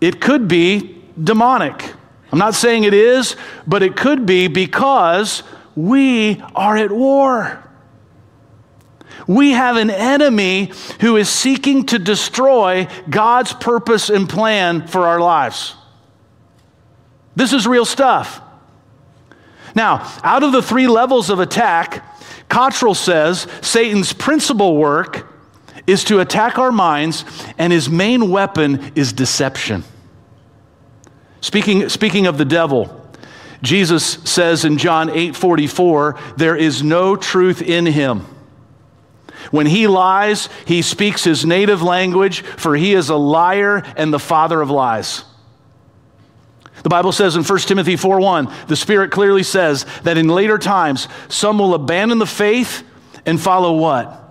it 0.00 0.20
could 0.20 0.48
be 0.48 1.02
demonic. 1.22 1.92
I'm 2.32 2.38
not 2.38 2.54
saying 2.54 2.84
it 2.84 2.94
is, 2.94 3.36
but 3.66 3.82
it 3.82 3.96
could 3.96 4.26
be 4.26 4.48
because 4.48 5.42
we 5.74 6.42
are 6.54 6.76
at 6.76 6.92
war. 6.92 7.62
We 9.26 9.52
have 9.52 9.76
an 9.76 9.90
enemy 9.90 10.72
who 11.00 11.16
is 11.16 11.28
seeking 11.28 11.86
to 11.86 11.98
destroy 11.98 12.86
God's 13.08 13.52
purpose 13.52 14.08
and 14.10 14.28
plan 14.28 14.86
for 14.86 15.06
our 15.06 15.20
lives. 15.20 15.74
This 17.34 17.52
is 17.52 17.66
real 17.66 17.84
stuff. 17.84 18.40
Now, 19.74 20.10
out 20.22 20.42
of 20.42 20.52
the 20.52 20.62
three 20.62 20.86
levels 20.86 21.28
of 21.28 21.38
attack, 21.38 22.04
Cottrell 22.48 22.94
says 22.94 23.46
Satan's 23.60 24.12
principal 24.12 24.76
work 24.76 25.32
is 25.86 26.04
to 26.04 26.20
attack 26.20 26.58
our 26.58 26.72
minds, 26.72 27.24
and 27.58 27.72
his 27.72 27.88
main 27.88 28.30
weapon 28.30 28.92
is 28.94 29.12
deception. 29.12 29.84
Speaking, 31.40 31.88
speaking 31.88 32.26
of 32.26 32.38
the 32.38 32.44
devil, 32.44 33.02
Jesus 33.62 34.04
says 34.04 34.64
in 34.64 34.78
John 34.78 35.10
8 35.10 35.36
44, 35.36 36.18
there 36.36 36.56
is 36.56 36.82
no 36.82 37.16
truth 37.16 37.62
in 37.62 37.86
him. 37.86 38.26
When 39.50 39.66
he 39.66 39.86
lies, 39.86 40.48
he 40.64 40.82
speaks 40.82 41.22
his 41.22 41.46
native 41.46 41.82
language, 41.82 42.42
for 42.42 42.74
he 42.74 42.94
is 42.94 43.10
a 43.10 43.16
liar 43.16 43.82
and 43.96 44.12
the 44.12 44.18
father 44.18 44.60
of 44.60 44.70
lies. 44.70 45.24
The 46.82 46.88
Bible 46.88 47.12
says 47.12 47.36
in 47.36 47.44
1 47.44 47.58
Timothy 47.60 47.96
4 47.96 48.20
1, 48.20 48.52
the 48.68 48.76
Spirit 48.76 49.10
clearly 49.10 49.42
says 49.42 49.86
that 50.02 50.18
in 50.18 50.28
later 50.28 50.58
times 50.58 51.08
some 51.28 51.58
will 51.58 51.74
abandon 51.74 52.18
the 52.18 52.26
faith 52.26 52.84
and 53.24 53.40
follow 53.40 53.76
what? 53.76 54.25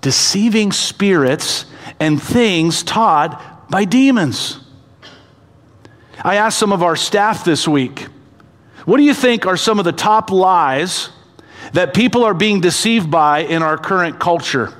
Deceiving 0.00 0.72
spirits 0.72 1.66
and 1.98 2.22
things 2.22 2.82
taught 2.82 3.68
by 3.70 3.84
demons. 3.84 4.60
I 6.22 6.36
asked 6.36 6.58
some 6.58 6.72
of 6.72 6.82
our 6.82 6.96
staff 6.96 7.44
this 7.44 7.66
week, 7.68 8.06
what 8.84 8.96
do 8.96 9.02
you 9.02 9.14
think 9.14 9.46
are 9.46 9.56
some 9.56 9.78
of 9.78 9.84
the 9.84 9.92
top 9.92 10.30
lies 10.30 11.10
that 11.72 11.94
people 11.94 12.24
are 12.24 12.34
being 12.34 12.60
deceived 12.60 13.10
by 13.10 13.40
in 13.40 13.62
our 13.62 13.76
current 13.76 14.18
culture? 14.18 14.72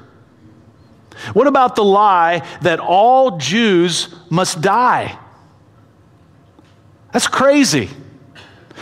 What 1.33 1.47
about 1.47 1.77
the 1.77 1.85
lie 1.85 2.47
that 2.63 2.81
all 2.81 3.39
Jews 3.39 4.15
must 4.31 4.61
die? 4.61 5.19
That's 7.13 7.27
crazy. 7.27 7.91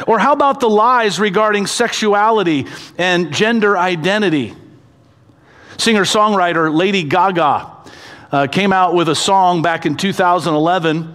Or 0.06 0.18
how 0.18 0.32
about 0.32 0.60
the 0.60 0.68
lies 0.68 1.18
regarding 1.18 1.66
sexuality 1.66 2.66
and 2.98 3.32
gender 3.32 3.76
identity? 3.78 4.54
Singer 5.78 6.04
songwriter 6.04 6.74
Lady 6.74 7.02
Gaga 7.02 7.70
uh, 8.32 8.46
came 8.48 8.72
out 8.72 8.94
with 8.94 9.08
a 9.08 9.14
song 9.14 9.62
back 9.62 9.86
in 9.86 9.96
2011 9.96 11.14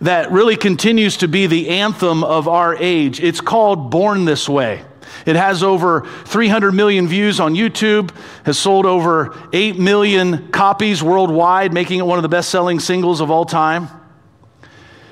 that 0.00 0.32
really 0.32 0.56
continues 0.56 1.18
to 1.18 1.28
be 1.28 1.46
the 1.46 1.68
anthem 1.68 2.24
of 2.24 2.48
our 2.48 2.74
age. 2.76 3.20
It's 3.20 3.40
called 3.40 3.90
Born 3.90 4.24
This 4.24 4.48
Way. 4.48 4.84
It 5.24 5.36
has 5.36 5.62
over 5.62 6.06
300 6.24 6.72
million 6.72 7.06
views 7.06 7.38
on 7.38 7.54
YouTube, 7.54 8.10
has 8.44 8.58
sold 8.58 8.86
over 8.86 9.38
8 9.52 9.78
million 9.78 10.48
copies 10.50 11.02
worldwide, 11.02 11.72
making 11.72 12.00
it 12.00 12.06
one 12.06 12.18
of 12.18 12.22
the 12.22 12.28
best 12.28 12.50
selling 12.50 12.80
singles 12.80 13.20
of 13.20 13.30
all 13.30 13.44
time. 13.44 13.88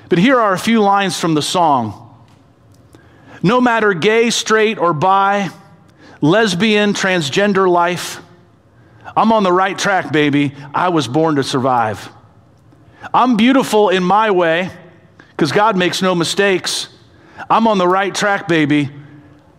But 0.09 0.19
here 0.19 0.41
are 0.41 0.53
a 0.53 0.59
few 0.59 0.81
lines 0.81 1.19
from 1.19 1.35
the 1.35 1.43
song 1.43 2.09
No 3.43 3.61
matter 3.61 3.95
gay, 3.95 4.31
straight, 4.31 4.79
or 4.79 4.93
bi, 4.93 5.51
lesbian, 6.21 6.93
transgender 6.93 7.71
life, 7.71 8.21
I'm 9.17 9.33
on 9.33 9.43
the 9.43 9.53
right 9.53 9.79
track, 9.79 10.13
baby. 10.13 10.55
I 10.75 10.89
was 10.89 11.09
born 11.09 11.37
to 11.37 11.43
survive. 11.43 12.09
I'm 13.13 13.37
beautiful 13.37 13.89
in 13.89 14.03
my 14.03 14.31
way 14.31 14.71
because 15.31 15.53
God 15.53 15.77
makes 15.77 16.03
no 16.03 16.15
mistakes. 16.15 16.89
I'm 17.49 17.67
on 17.67 17.79
the 17.79 17.89
right 17.89 18.15
track, 18.15 18.47
baby. 18.47 18.91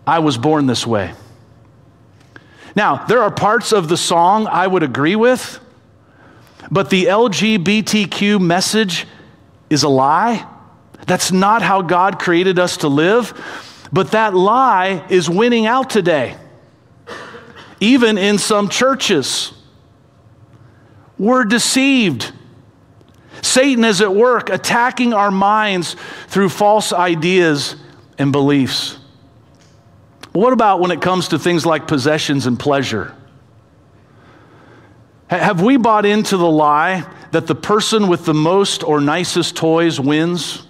I 0.06 0.20
was 0.20 0.38
born 0.38 0.68
this 0.68 0.86
way. 0.86 1.14
Now, 2.76 3.06
there 3.06 3.22
are 3.22 3.32
parts 3.32 3.72
of 3.72 3.90
the 3.90 3.98
song 3.98 4.48
I 4.48 4.66
would 4.66 4.84
agree 4.84 5.16
with, 5.16 5.60
but 6.70 6.90
the 6.90 7.06
LGBTQ 7.06 8.40
message 8.40 9.06
is 9.70 9.84
a 9.84 9.90
lie. 9.90 10.48
That's 11.08 11.32
not 11.32 11.62
how 11.62 11.82
God 11.82 12.20
created 12.20 12.60
us 12.60 12.78
to 12.78 12.88
live. 12.88 13.34
But 13.92 14.12
that 14.12 14.34
lie 14.34 15.06
is 15.10 15.30
winning 15.30 15.66
out 15.66 15.90
today, 15.90 16.38
even 17.82 18.18
in 18.18 18.38
some 18.38 18.70
churches. 18.70 19.52
We're 21.18 21.44
deceived. 21.44 22.32
Satan 23.42 23.84
is 23.84 24.02
at 24.02 24.14
work 24.14 24.50
attacking 24.50 25.14
our 25.14 25.32
minds 25.32 25.96
through 26.28 26.50
false 26.50 26.94
ideas 26.94 27.76
and 28.18 28.32
beliefs. 28.32 28.98
What 30.32 30.54
about 30.54 30.80
when 30.80 30.92
it 30.92 31.02
comes 31.02 31.30
to 31.30 31.40
things 31.40 31.66
like 31.66 31.88
possessions 31.88 32.46
and 32.46 32.58
pleasure? 32.58 33.16
Have 35.28 35.62
we 35.62 35.78
bought 35.78 36.06
into 36.06 36.38
the 36.38 36.50
lie 36.50 37.06
that 37.32 37.48
the 37.48 37.56
person 37.56 38.08
with 38.08 38.26
the 38.26 38.34
most 38.34 38.84
or 38.84 39.02
nicest 39.02 39.56
toys 39.56 40.00
wins? 40.00 40.68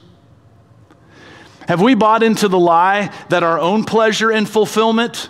Have 1.67 1.81
we 1.81 1.93
bought 1.93 2.23
into 2.23 2.47
the 2.47 2.59
lie 2.59 3.13
that 3.29 3.43
our 3.43 3.59
own 3.59 3.83
pleasure 3.83 4.31
and 4.31 4.47
fulfillment 4.47 5.29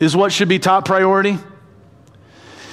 is 0.00 0.16
what 0.16 0.32
should 0.32 0.48
be 0.48 0.58
top 0.58 0.84
priority? 0.84 1.38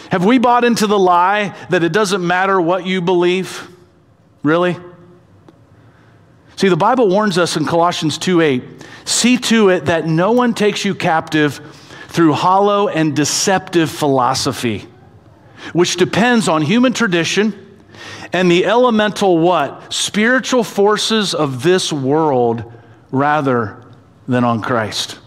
Have 0.10 0.26
we 0.26 0.40
bought 0.40 0.64
into 0.64 0.88
the 0.88 1.00
lie 1.00 1.56
that 1.70 1.84
it 1.84 1.94
doesn't 1.94 2.26
matter 2.26 2.60
what 2.60 2.86
you 2.86 3.02
believe? 3.02 3.70
Really? 4.44 4.76
See, 6.58 6.68
the 6.68 6.78
Bible 6.78 7.08
warns 7.08 7.38
us 7.38 7.56
in 7.56 7.66
Colossians 7.66 8.18
2 8.18 8.42
8 8.42 8.64
see 9.06 9.38
to 9.38 9.70
it 9.70 9.86
that 9.86 10.06
no 10.06 10.32
one 10.32 10.54
takes 10.54 10.86
you 10.86 10.94
captive 10.94 11.60
through 12.10 12.34
hollow 12.34 12.88
and 12.88 13.16
deceptive 13.16 13.90
philosophy, 13.90 14.88
which 15.74 15.96
depends 15.96 16.48
on 16.48 16.62
human 16.62 16.94
tradition 16.94 17.72
and 18.34 18.50
the 18.50 18.66
elemental 18.66 19.38
what? 19.38 19.92
Spiritual 19.94 20.64
forces 20.64 21.34
of 21.34 21.64
this 21.64 21.92
world 21.92 22.72
rather 23.12 23.84
than 24.28 24.44
on 24.44 24.62
Christ. 24.62 25.20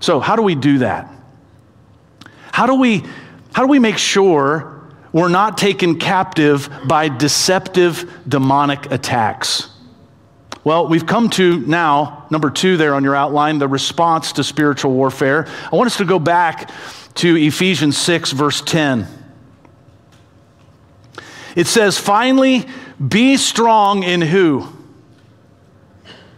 So, 0.00 0.20
how 0.20 0.36
do 0.36 0.42
we 0.42 0.54
do 0.54 0.78
that? 0.78 1.10
How 2.52 2.66
do 2.66 2.74
we, 2.74 3.04
how 3.52 3.62
do 3.62 3.68
we 3.68 3.78
make 3.78 3.98
sure 3.98 4.82
we're 5.12 5.28
not 5.28 5.58
taken 5.58 5.98
captive 5.98 6.70
by 6.86 7.08
deceptive 7.08 8.10
demonic 8.28 8.90
attacks? 8.90 9.70
Well, 10.64 10.88
we've 10.88 11.06
come 11.06 11.30
to 11.30 11.60
now, 11.60 12.26
number 12.30 12.50
two 12.50 12.76
there 12.76 12.94
on 12.94 13.04
your 13.04 13.14
outline, 13.14 13.58
the 13.58 13.68
response 13.68 14.32
to 14.32 14.42
spiritual 14.42 14.92
warfare. 14.92 15.46
I 15.72 15.76
want 15.76 15.86
us 15.86 15.98
to 15.98 16.04
go 16.04 16.18
back 16.18 16.70
to 17.16 17.36
Ephesians 17.36 17.96
6, 17.96 18.32
verse 18.32 18.62
10. 18.62 19.06
It 21.54 21.66
says, 21.66 21.98
finally, 21.98 22.66
be 23.06 23.36
strong 23.36 24.02
in 24.02 24.20
who? 24.20 24.68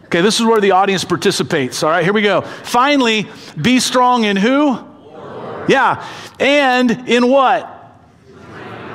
Okay, 0.08 0.22
this 0.22 0.40
is 0.40 0.46
where 0.46 0.58
the 0.58 0.70
audience 0.70 1.04
participates. 1.04 1.82
All 1.82 1.90
right, 1.90 2.02
here 2.02 2.14
we 2.14 2.22
go. 2.22 2.40
Finally, 2.40 3.28
be 3.60 3.78
strong 3.78 4.24
in 4.24 4.38
who? 4.38 4.70
Lord. 4.70 5.68
Yeah. 5.68 6.06
And 6.40 6.90
in 7.06 7.28
what? 7.28 7.74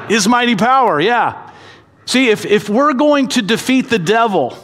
His 0.09 0.27
mighty 0.27 0.55
power. 0.55 0.99
Yeah. 0.99 1.51
See, 2.05 2.29
if, 2.29 2.45
if 2.45 2.67
we're 2.67 2.93
going 2.93 3.27
to 3.29 3.43
defeat 3.43 3.89
the 3.89 3.99
devil, 3.99 4.57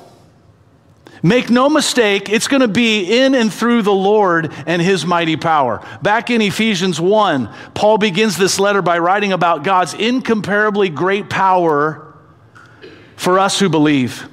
Make 1.21 1.49
no 1.49 1.69
mistake, 1.69 2.29
it's 2.29 2.47
going 2.47 2.61
to 2.61 2.69
be 2.69 3.19
in 3.21 3.35
and 3.35 3.53
through 3.53 3.81
the 3.81 3.91
Lord 3.91 4.53
and 4.65 4.81
his 4.81 5.05
mighty 5.05 5.35
power. 5.35 5.85
Back 6.01 6.29
in 6.29 6.41
Ephesians 6.41 6.99
1, 7.01 7.53
Paul 7.73 7.97
begins 7.97 8.37
this 8.37 8.57
letter 8.57 8.81
by 8.81 8.99
writing 8.99 9.33
about 9.33 9.65
God's 9.65 9.93
incomparably 9.93 10.87
great 10.87 11.29
power 11.29 12.15
for 13.17 13.37
us 13.37 13.59
who 13.59 13.67
believe. 13.67 14.29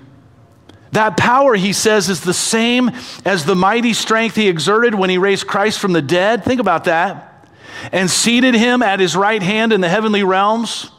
That 0.93 1.17
power, 1.17 1.55
he 1.55 1.73
says, 1.73 2.09
is 2.09 2.21
the 2.21 2.35
same 2.35 2.91
as 3.25 3.45
the 3.45 3.55
mighty 3.55 3.93
strength 3.93 4.37
he 4.37 4.49
exerted 4.49 4.95
when 4.95 5.11
he 5.11 5.19
raised 5.19 5.47
Christ 5.47 5.79
from 5.79 5.93
the 5.93 6.03
dead. 6.03 6.45
Think 6.45 6.61
about 6.61 6.85
that. 6.85 7.49
And 7.93 8.11
seated 8.11 8.55
him 8.55 8.83
at 8.83 9.01
his 9.01 9.15
right 9.15 9.43
hand 9.43 9.73
in 9.73 9.81
the 9.81 9.89
heavenly 9.89 10.23
realms, 10.23 10.91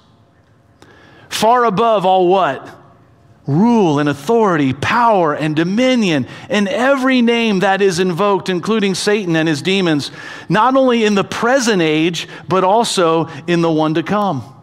far 1.29 1.65
above 1.65 2.05
all 2.05 2.27
what? 2.27 2.77
rule 3.47 3.99
and 3.99 4.09
authority, 4.09 4.73
power 4.73 5.33
and 5.33 5.55
dominion, 5.55 6.27
and 6.49 6.67
every 6.67 7.21
name 7.21 7.59
that 7.59 7.81
is 7.81 7.97
invoked, 7.97 8.49
including 8.49 8.93
Satan 8.93 9.35
and 9.35 9.47
his 9.47 9.61
demons, 9.61 10.11
not 10.49 10.75
only 10.75 11.05
in 11.05 11.15
the 11.15 11.23
present 11.23 11.81
age, 11.81 12.27
but 12.47 12.65
also 12.65 13.27
in 13.47 13.61
the 13.61 13.71
one 13.71 13.93
to 13.93 14.03
come. 14.03 14.53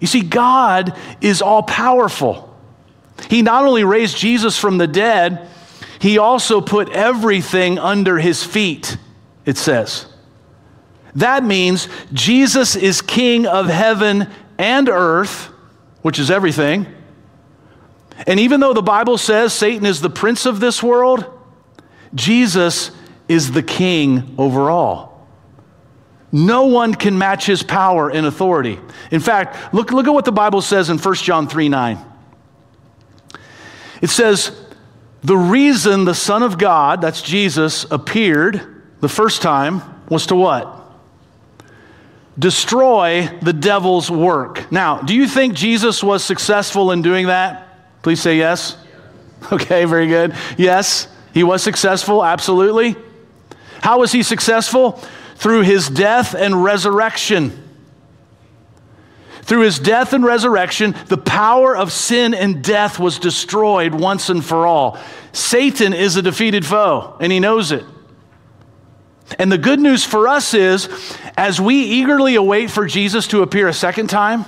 You 0.00 0.06
see, 0.06 0.22
God 0.22 0.96
is 1.20 1.42
all 1.42 1.62
powerful. 1.62 2.55
He 3.28 3.42
not 3.42 3.64
only 3.64 3.84
raised 3.84 4.16
Jesus 4.16 4.58
from 4.58 4.78
the 4.78 4.86
dead, 4.86 5.48
he 6.00 6.18
also 6.18 6.60
put 6.60 6.90
everything 6.90 7.78
under 7.78 8.18
his 8.18 8.44
feet, 8.44 8.96
it 9.44 9.56
says. 9.56 10.06
That 11.14 11.44
means 11.44 11.88
Jesus 12.12 12.76
is 12.76 13.00
king 13.00 13.46
of 13.46 13.66
heaven 13.66 14.28
and 14.58 14.88
earth, 14.88 15.46
which 16.02 16.18
is 16.18 16.30
everything. 16.30 16.86
And 18.26 18.40
even 18.40 18.60
though 18.60 18.74
the 18.74 18.82
Bible 18.82 19.18
says 19.18 19.52
Satan 19.52 19.86
is 19.86 20.00
the 20.00 20.10
prince 20.10 20.46
of 20.46 20.60
this 20.60 20.82
world, 20.82 21.24
Jesus 22.14 22.90
is 23.28 23.52
the 23.52 23.62
king 23.62 24.34
over 24.38 24.70
all. 24.70 25.26
No 26.32 26.66
one 26.66 26.94
can 26.94 27.16
match 27.16 27.46
his 27.46 27.62
power 27.62 28.10
and 28.10 28.26
authority. 28.26 28.78
In 29.10 29.20
fact, 29.20 29.72
look, 29.72 29.90
look 29.92 30.06
at 30.06 30.12
what 30.12 30.24
the 30.24 30.32
Bible 30.32 30.60
says 30.60 30.90
in 30.90 30.98
1 30.98 31.14
John 31.16 31.48
3 31.48 31.68
9. 31.68 31.98
It 34.02 34.10
says, 34.10 34.52
The 35.22 35.36
reason 35.36 36.04
the 36.04 36.14
Son 36.14 36.42
of 36.42 36.58
God, 36.58 37.00
that's 37.00 37.22
Jesus, 37.22 37.84
appeared 37.90 38.76
the 39.00 39.08
first 39.08 39.42
time 39.42 39.82
was 40.08 40.26
to 40.26 40.36
what? 40.36 40.72
Destroy 42.38 43.28
the 43.40 43.52
devil's 43.52 44.10
work. 44.10 44.70
Now, 44.70 45.00
do 45.00 45.14
you 45.14 45.26
think 45.26 45.54
Jesus 45.54 46.02
was 46.02 46.22
successful 46.22 46.90
in 46.90 47.02
doing 47.02 47.26
that? 47.26 48.02
Please 48.02 48.20
say 48.20 48.36
yes. 48.36 48.76
Okay, 49.52 49.84
very 49.84 50.08
good. 50.08 50.34
Yes, 50.56 51.06
he 51.32 51.44
was 51.44 51.62
successful, 51.62 52.24
absolutely. 52.24 52.96
How 53.80 54.00
was 54.00 54.10
he 54.10 54.22
successful? 54.22 54.92
Through 55.36 55.60
his 55.60 55.88
death 55.88 56.34
and 56.34 56.64
resurrection. 56.64 57.65
Through 59.46 59.60
his 59.60 59.78
death 59.78 60.12
and 60.12 60.24
resurrection, 60.24 60.96
the 61.06 61.16
power 61.16 61.76
of 61.76 61.92
sin 61.92 62.34
and 62.34 62.64
death 62.64 62.98
was 62.98 63.20
destroyed 63.20 63.94
once 63.94 64.28
and 64.28 64.44
for 64.44 64.66
all. 64.66 64.98
Satan 65.30 65.94
is 65.94 66.16
a 66.16 66.22
defeated 66.22 66.66
foe, 66.66 67.16
and 67.20 67.30
he 67.30 67.38
knows 67.38 67.70
it. 67.70 67.84
And 69.38 69.50
the 69.50 69.58
good 69.58 69.78
news 69.78 70.04
for 70.04 70.26
us 70.26 70.52
is, 70.52 70.88
as 71.36 71.60
we 71.60 71.76
eagerly 71.76 72.34
await 72.34 72.72
for 72.72 72.86
Jesus 72.86 73.28
to 73.28 73.42
appear 73.42 73.68
a 73.68 73.72
second 73.72 74.08
time, 74.08 74.46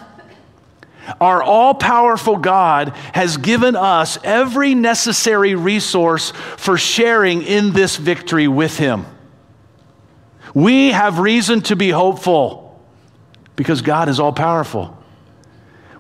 our 1.21 1.45
all 1.45 1.75
powerful 1.75 2.37
God 2.37 2.89
has 3.15 3.37
given 3.37 3.77
us 3.77 4.19
every 4.25 4.75
necessary 4.75 5.55
resource 5.55 6.33
for 6.57 6.77
sharing 6.77 7.43
in 7.43 7.73
this 7.73 7.97
victory 7.97 8.49
with 8.49 8.77
Him. 8.77 9.07
We 10.55 10.91
have 10.91 11.21
reason 11.21 11.61
to 11.63 11.77
be 11.77 11.91
hopeful 11.91 12.68
because 13.59 13.83
God 13.83 14.09
is 14.09 14.21
all 14.21 14.33
powerful. 14.33 14.97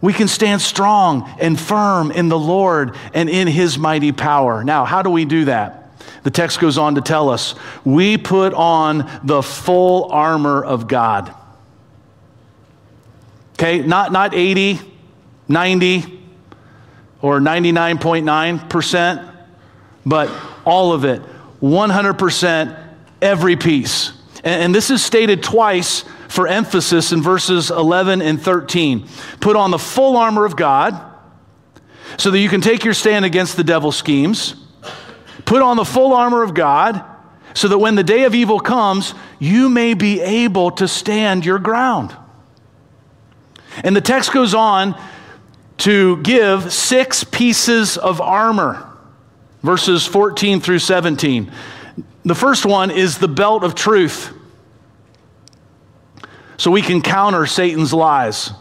We 0.01 0.13
can 0.13 0.29
stand 0.29 0.61
strong 0.61 1.29
and 1.41 1.59
firm 1.59 2.13
in 2.13 2.29
the 2.29 2.39
Lord 2.39 2.95
and 3.13 3.29
in 3.29 3.49
His 3.49 3.77
mighty 3.77 4.13
power. 4.13 4.63
Now, 4.63 4.85
how 4.85 5.03
do 5.03 5.11
we 5.11 5.25
do 5.25 5.47
that? 5.47 5.91
The 6.23 6.31
text 6.31 6.61
goes 6.61 6.79
on 6.79 6.95
to 6.95 7.01
tell 7.01 7.29
us 7.29 7.57
we 7.85 8.17
put 8.17 8.55
on 8.55 9.11
the 9.25 9.43
full 9.43 10.05
armor 10.13 10.63
of 10.63 10.87
God. 10.87 11.35
Okay, 13.55 13.81
not, 13.81 14.13
not 14.13 14.35
80, 14.35 14.79
90 15.49 16.23
or 17.21 17.41
99.9%, 17.41 19.35
but 20.07 20.31
all 20.65 20.93
of 20.93 21.05
it, 21.05 21.21
100%, 21.61 22.95
every 23.21 23.57
piece. 23.57 24.13
And, 24.45 24.63
and 24.63 24.75
this 24.75 24.91
is 24.91 25.05
stated 25.05 25.43
twice 25.43 26.05
for 26.29 26.47
emphasis 26.47 27.13
in 27.13 27.23
verses 27.23 27.71
11 27.71 28.23
and 28.23 28.41
13. 28.41 29.07
Put 29.41 29.57
on 29.57 29.71
the 29.71 29.79
full 29.79 30.17
armor 30.17 30.45
of 30.45 30.57
God 30.57 31.05
so 32.17 32.31
that 32.31 32.39
you 32.39 32.49
can 32.49 32.61
take 32.61 32.85
your 32.85 32.95
stand 32.95 33.25
against 33.25 33.57
the 33.57 33.65
devil's 33.65 33.97
schemes. 33.97 34.55
Put 35.45 35.63
on 35.63 35.77
the 35.77 35.85
full 35.85 36.13
armor 36.13 36.43
of 36.43 36.55
God 36.55 37.05
so 37.55 37.69
that 37.69 37.79
when 37.79 37.95
the 37.95 38.05
day 38.05 38.25
of 38.25 38.35
evil 38.35 38.61
comes, 38.61 39.15
you 39.39 39.69
may 39.69 39.95
be 39.95 40.21
able 40.21 40.71
to 40.73 40.87
stand 40.87 41.45
your 41.45 41.59
ground. 41.59 42.15
And 43.83 43.97
the 43.97 44.01
text 44.01 44.33
goes 44.33 44.55
on 44.55 45.01
to 45.79 46.19
give 46.19 46.73
six 46.73 47.25
pieces 47.25 47.97
of 47.97 48.21
armor, 48.21 48.87
verses 49.63 50.07
14 50.07 50.61
through 50.61 50.81
17. 50.81 51.51
The 52.25 52.35
first 52.35 52.67
one 52.67 52.91
is 52.91 53.19
the 53.19 53.29
belt 53.29 53.65
of 53.65 53.75
truth, 53.75 54.33
so 56.59 56.71
we 56.71 56.83
can 56.83 57.01
counter 57.01 57.47
Satan's 57.47 57.95
lies. 57.95 58.53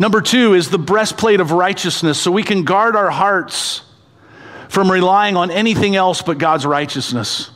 Number 0.00 0.20
two 0.20 0.54
is 0.54 0.70
the 0.70 0.78
breastplate 0.78 1.40
of 1.40 1.52
righteousness, 1.52 2.18
so 2.18 2.32
we 2.32 2.42
can 2.42 2.64
guard 2.64 2.96
our 2.96 3.10
hearts 3.10 3.82
from 4.68 4.90
relying 4.90 5.36
on 5.36 5.50
anything 5.50 5.94
else 5.94 6.22
but 6.22 6.38
God's 6.38 6.66
righteousness. 6.66 7.50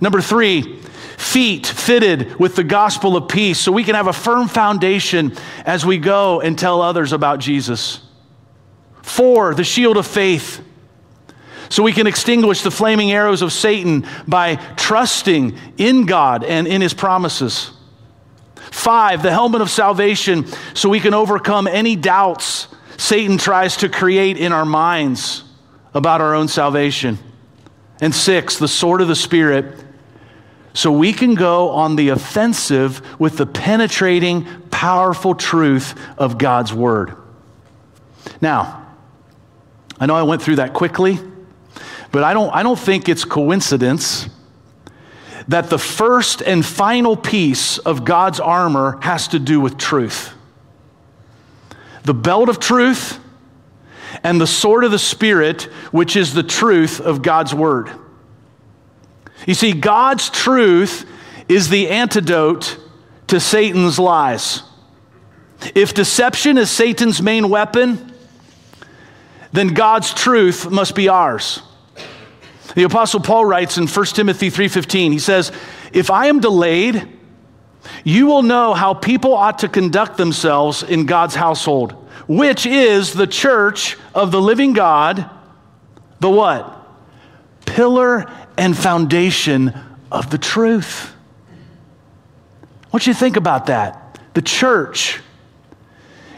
Number 0.00 0.20
three, 0.20 0.80
feet 1.16 1.66
fitted 1.66 2.38
with 2.38 2.56
the 2.56 2.64
gospel 2.64 3.16
of 3.16 3.28
peace 3.28 3.58
so 3.58 3.70
we 3.70 3.84
can 3.84 3.94
have 3.94 4.08
a 4.08 4.12
firm 4.12 4.48
foundation 4.48 5.36
as 5.64 5.86
we 5.86 5.98
go 5.98 6.40
and 6.40 6.58
tell 6.58 6.82
others 6.82 7.12
about 7.12 7.38
Jesus. 7.38 8.00
Four, 9.02 9.54
the 9.54 9.64
shield 9.64 9.96
of 9.96 10.06
faith 10.06 10.60
so 11.72 11.82
we 11.82 11.92
can 11.92 12.06
extinguish 12.06 12.60
the 12.60 12.70
flaming 12.70 13.12
arrows 13.12 13.40
of 13.40 13.50
Satan 13.50 14.06
by 14.28 14.56
trusting 14.76 15.56
in 15.78 16.04
God 16.04 16.44
and 16.44 16.66
in 16.68 16.82
his 16.82 16.92
promises. 16.92 17.70
Five, 18.70 19.22
the 19.22 19.30
helmet 19.30 19.62
of 19.62 19.70
salvation 19.70 20.44
so 20.74 20.90
we 20.90 21.00
can 21.00 21.14
overcome 21.14 21.66
any 21.66 21.96
doubts 21.96 22.68
Satan 22.98 23.38
tries 23.38 23.78
to 23.78 23.88
create 23.88 24.36
in 24.36 24.52
our 24.52 24.66
minds 24.66 25.44
about 25.94 26.20
our 26.20 26.34
own 26.34 26.46
salvation. 26.46 27.18
And 28.02 28.14
six, 28.14 28.58
the 28.58 28.68
sword 28.68 29.00
of 29.00 29.08
the 29.08 29.16
Spirit, 29.16 29.82
so 30.74 30.92
we 30.92 31.14
can 31.14 31.34
go 31.34 31.70
on 31.70 31.96
the 31.96 32.10
offensive 32.10 33.18
with 33.18 33.38
the 33.38 33.46
penetrating, 33.46 34.46
powerful 34.70 35.34
truth 35.34 35.98
of 36.18 36.36
God's 36.36 36.74
Word. 36.74 37.16
Now, 38.42 38.86
I 39.98 40.04
know 40.04 40.14
I 40.14 40.24
went 40.24 40.42
through 40.42 40.56
that 40.56 40.74
quickly, 40.74 41.18
but 42.12 42.22
I 42.22 42.34
don't, 42.34 42.54
I 42.54 42.62
don't 42.62 42.78
think 42.78 43.08
it's 43.08 43.24
coincidence 43.24 44.28
that 45.48 45.70
the 45.70 45.78
first 45.78 46.42
and 46.42 46.64
final 46.64 47.16
piece 47.16 47.78
of 47.78 48.04
God's 48.04 48.38
armor 48.38 48.98
has 49.02 49.28
to 49.28 49.38
do 49.38 49.60
with 49.60 49.78
truth. 49.78 50.32
The 52.04 52.14
belt 52.14 52.48
of 52.48 52.60
truth 52.60 53.18
and 54.22 54.40
the 54.40 54.46
sword 54.46 54.84
of 54.84 54.90
the 54.90 54.98
Spirit, 54.98 55.62
which 55.90 56.16
is 56.16 56.34
the 56.34 56.42
truth 56.42 57.00
of 57.00 57.22
God's 57.22 57.54
word. 57.54 57.90
You 59.46 59.54
see, 59.54 59.72
God's 59.72 60.30
truth 60.30 61.08
is 61.48 61.68
the 61.68 61.88
antidote 61.88 62.78
to 63.28 63.40
Satan's 63.40 63.98
lies. 63.98 64.62
If 65.74 65.94
deception 65.94 66.58
is 66.58 66.70
Satan's 66.70 67.22
main 67.22 67.48
weapon, 67.48 68.12
then 69.52 69.68
God's 69.68 70.12
truth 70.12 70.70
must 70.70 70.94
be 70.94 71.08
ours. 71.08 71.62
The 72.74 72.84
apostle 72.84 73.20
Paul 73.20 73.44
writes 73.44 73.76
in 73.78 73.86
1 73.86 74.14
Timothy 74.14 74.50
3:15. 74.50 75.12
He 75.12 75.18
says, 75.18 75.52
"If 75.92 76.10
I 76.10 76.26
am 76.26 76.40
delayed, 76.40 77.06
you 78.04 78.26
will 78.26 78.42
know 78.42 78.74
how 78.74 78.94
people 78.94 79.34
ought 79.34 79.58
to 79.60 79.68
conduct 79.68 80.16
themselves 80.16 80.82
in 80.82 81.06
God's 81.06 81.34
household, 81.34 81.94
which 82.26 82.66
is 82.66 83.12
the 83.12 83.26
church 83.26 83.96
of 84.14 84.30
the 84.30 84.40
living 84.40 84.72
God, 84.72 85.28
the 86.20 86.30
what? 86.30 86.78
Pillar 87.66 88.26
and 88.56 88.76
foundation 88.76 89.74
of 90.10 90.30
the 90.30 90.38
truth. 90.38 91.12
I 92.84 92.88
want 92.92 93.06
you 93.06 93.14
think 93.14 93.36
about 93.36 93.66
that. 93.66 94.18
The 94.34 94.42
church. 94.42 95.20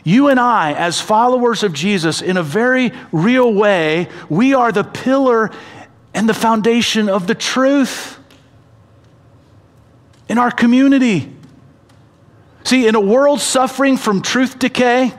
You 0.04 0.28
and 0.28 0.38
I, 0.38 0.72
as 0.72 1.00
followers 1.00 1.62
of 1.62 1.72
Jesus, 1.72 2.20
in 2.20 2.36
a 2.36 2.42
very 2.42 2.92
real 3.10 3.52
way, 3.52 4.08
we 4.28 4.54
are 4.54 4.70
the 4.70 4.84
pillar 4.84 5.50
and 6.14 6.28
the 6.28 6.34
foundation 6.34 7.08
of 7.08 7.26
the 7.26 7.34
truth 7.34 8.18
in 10.28 10.38
our 10.38 10.50
community. 10.50 11.30
See, 12.62 12.86
in 12.86 12.94
a 12.94 13.00
world 13.00 13.40
suffering 13.40 13.96
from 13.96 14.22
truth 14.22 14.58
decay, 14.58 15.12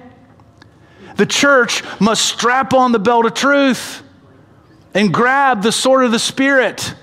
the 1.18 1.26
church 1.26 1.84
must 2.00 2.26
strap 2.26 2.74
on 2.74 2.92
the 2.92 3.00
belt 3.00 3.26
of 3.26 3.34
truth 3.34 4.02
and 4.94 5.14
grab 5.14 5.62
the 5.62 5.72
sword 5.72 6.06
of 6.06 6.12
the 6.12 6.20
Spirit. 6.20 6.96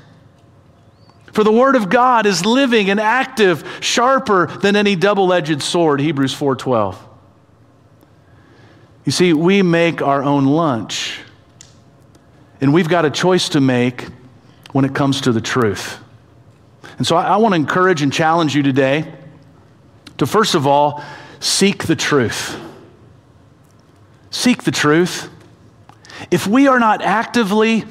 For 1.32 1.44
the 1.44 1.52
word 1.52 1.76
of 1.76 1.88
God 1.88 2.26
is 2.26 2.44
living 2.44 2.90
and 2.90 3.00
active, 3.00 3.64
sharper 3.80 4.46
than 4.46 4.76
any 4.76 4.96
double-edged 4.96 5.62
sword, 5.62 6.00
Hebrews 6.00 6.34
4:12. 6.34 6.96
You 9.04 9.12
see, 9.12 9.32
we 9.32 9.62
make 9.62 10.02
our 10.02 10.22
own 10.22 10.44
lunch. 10.44 11.20
And 12.62 12.72
we've 12.72 12.88
got 12.88 13.04
a 13.04 13.10
choice 13.10 13.50
to 13.50 13.60
make 13.60 14.06
when 14.70 14.84
it 14.84 14.94
comes 14.94 15.22
to 15.22 15.32
the 15.32 15.40
truth. 15.40 15.98
And 16.96 17.06
so 17.06 17.16
I, 17.16 17.34
I 17.34 17.36
want 17.36 17.54
to 17.54 17.56
encourage 17.56 18.02
and 18.02 18.12
challenge 18.12 18.54
you 18.54 18.62
today 18.62 19.12
to 20.18 20.26
first 20.26 20.54
of 20.54 20.66
all 20.66 21.02
seek 21.40 21.86
the 21.86 21.96
truth. 21.96 22.56
Seek 24.30 24.62
the 24.62 24.70
truth. 24.70 25.28
If 26.30 26.46
we 26.46 26.68
are 26.68 26.78
not 26.78 27.02
actively 27.02 27.84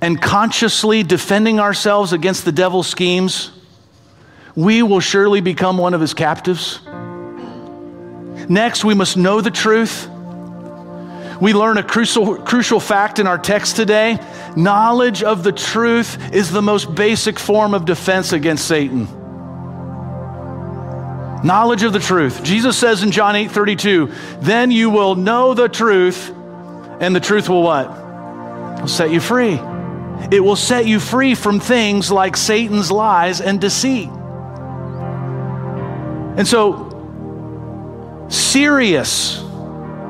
and 0.00 0.20
consciously 0.20 1.04
defending 1.04 1.60
ourselves 1.60 2.12
against 2.12 2.44
the 2.44 2.50
devil's 2.50 2.88
schemes, 2.88 3.52
we 4.56 4.82
will 4.82 5.00
surely 5.00 5.40
become 5.40 5.78
one 5.78 5.94
of 5.94 6.00
his 6.00 6.12
captives. 6.12 6.80
Next, 8.48 8.84
we 8.84 8.94
must 8.94 9.16
know 9.16 9.40
the 9.40 9.52
truth. 9.52 10.08
We 11.42 11.52
learn 11.54 11.76
a 11.76 11.82
crucial, 11.82 12.36
crucial 12.36 12.78
fact 12.78 13.18
in 13.18 13.26
our 13.26 13.36
text 13.36 13.74
today. 13.74 14.16
Knowledge 14.54 15.24
of 15.24 15.42
the 15.42 15.50
truth 15.50 16.32
is 16.32 16.52
the 16.52 16.62
most 16.62 16.94
basic 16.94 17.36
form 17.36 17.74
of 17.74 17.84
defense 17.84 18.32
against 18.32 18.68
Satan. 18.68 19.06
Knowledge 21.42 21.82
of 21.82 21.92
the 21.92 21.98
truth. 21.98 22.44
Jesus 22.44 22.78
says 22.78 23.02
in 23.02 23.10
John 23.10 23.34
8 23.34 23.50
32, 23.50 24.12
then 24.40 24.70
you 24.70 24.88
will 24.88 25.16
know 25.16 25.52
the 25.52 25.68
truth, 25.68 26.30
and 27.00 27.12
the 27.12 27.18
truth 27.18 27.48
will 27.48 27.64
what? 27.64 27.90
Will 28.80 28.86
set 28.86 29.10
you 29.10 29.18
free. 29.18 29.58
It 30.30 30.44
will 30.44 30.54
set 30.54 30.86
you 30.86 31.00
free 31.00 31.34
from 31.34 31.58
things 31.58 32.12
like 32.12 32.36
Satan's 32.36 32.92
lies 32.92 33.40
and 33.40 33.60
deceit. 33.60 34.08
And 36.38 36.46
so, 36.46 38.28
serious, 38.30 39.42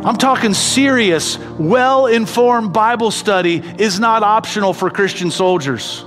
I'm 0.05 0.17
talking 0.17 0.53
serious, 0.53 1.39
well 1.39 2.07
informed 2.07 2.73
Bible 2.73 3.13
study 3.13 3.63
is 3.79 4.01
not 4.01 4.25
optional 4.25 4.73
for 4.75 4.91
Christian 4.91 5.31
soldiers. 5.31 6.05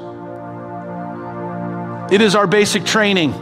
It 2.11 2.19
is 2.19 2.35
our 2.35 2.45
basic 2.45 2.83
training. 2.83 3.33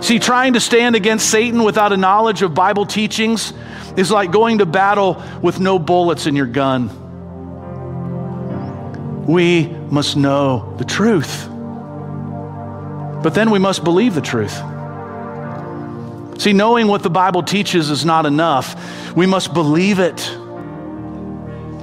See, 0.00 0.20
trying 0.20 0.52
to 0.52 0.60
stand 0.60 0.94
against 0.94 1.28
Satan 1.28 1.64
without 1.64 1.92
a 1.92 1.96
knowledge 1.96 2.42
of 2.42 2.54
Bible 2.54 2.86
teachings 2.86 3.52
is 3.96 4.12
like 4.12 4.30
going 4.30 4.58
to 4.58 4.66
battle 4.66 5.20
with 5.42 5.58
no 5.58 5.80
bullets 5.80 6.26
in 6.26 6.36
your 6.36 6.46
gun. 6.46 6.96
We 9.26 9.66
must 9.66 10.16
know 10.16 10.76
the 10.78 10.84
truth. 10.84 11.48
But 13.22 13.34
then 13.34 13.50
we 13.50 13.58
must 13.58 13.82
believe 13.82 14.14
the 14.14 14.20
truth. 14.20 14.56
See, 16.40 16.54
knowing 16.54 16.86
what 16.86 17.02
the 17.02 17.10
Bible 17.10 17.42
teaches 17.42 17.90
is 17.90 18.06
not 18.06 18.24
enough. 18.24 19.14
We 19.14 19.26
must 19.26 19.52
believe 19.52 19.98
it 19.98 20.26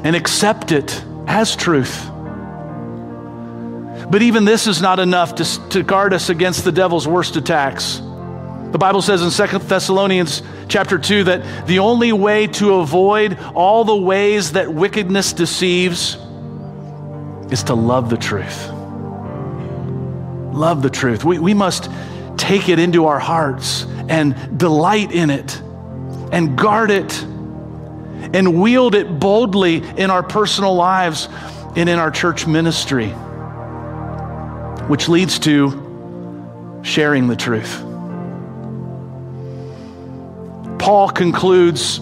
and 0.04 0.16
accept 0.16 0.72
it 0.72 1.00
as 1.28 1.56
truth. 1.56 2.10
But 4.10 4.24
even 4.24 4.46
this 4.46 4.66
is 4.66 4.82
not 4.82 4.98
enough 4.98 5.36
to, 5.36 5.70
to 5.70 5.84
guard 5.84 6.12
us 6.12 6.30
against 6.30 6.64
the 6.64 6.72
devil's 6.72 7.08
worst 7.08 7.36
attacks. 7.36 7.98
The 7.98 8.80
Bible 8.80 9.04
says 9.04 9.22
in 9.22 9.48
2 9.48 9.60
Thessalonians 9.60 10.42
chapter 10.68 10.98
2 10.98 11.26
that 11.26 11.68
the 11.68 11.78
only 11.78 12.12
way 12.12 12.48
to 12.48 12.78
avoid 12.78 13.38
all 13.54 13.84
the 13.84 13.96
ways 13.96 14.54
that 14.54 14.74
wickedness 14.74 15.34
deceives 15.34 16.16
is 17.52 17.62
to 17.66 17.76
love 17.76 18.10
the 18.10 18.18
truth. 18.18 18.70
Love 20.52 20.82
the 20.82 20.90
truth. 20.90 21.24
We, 21.24 21.38
we 21.38 21.54
must 21.54 21.92
take 22.38 22.70
it 22.70 22.80
into 22.80 23.06
our 23.06 23.20
hearts 23.20 23.86
and 24.10 24.58
delight 24.58 25.12
in 25.12 25.30
it 25.30 25.62
and 26.32 26.58
guard 26.58 26.92
it 26.92 27.24
and 28.34 28.62
wield 28.62 28.96
it 28.96 29.20
boldly 29.20 29.78
in 29.98 30.10
our 30.10 30.24
personal 30.24 30.76
lives 30.76 31.30
and 31.76 31.88
in 31.90 32.00
our 32.00 32.12
church 32.12 32.48
ministry, 32.48 33.10
which 34.88 35.08
leads 35.08 35.40
to 35.40 36.82
sharing 36.84 37.28
the 37.28 37.36
truth. 37.36 37.82
Paul 40.80 41.10
concludes 41.10 42.00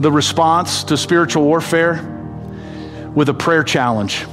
the 0.00 0.10
response 0.10 0.84
to 0.84 0.96
spiritual 0.96 1.42
warfare 1.44 2.14
with 3.14 3.28
a 3.28 3.34
prayer 3.34 3.64
challenge. 3.64 4.24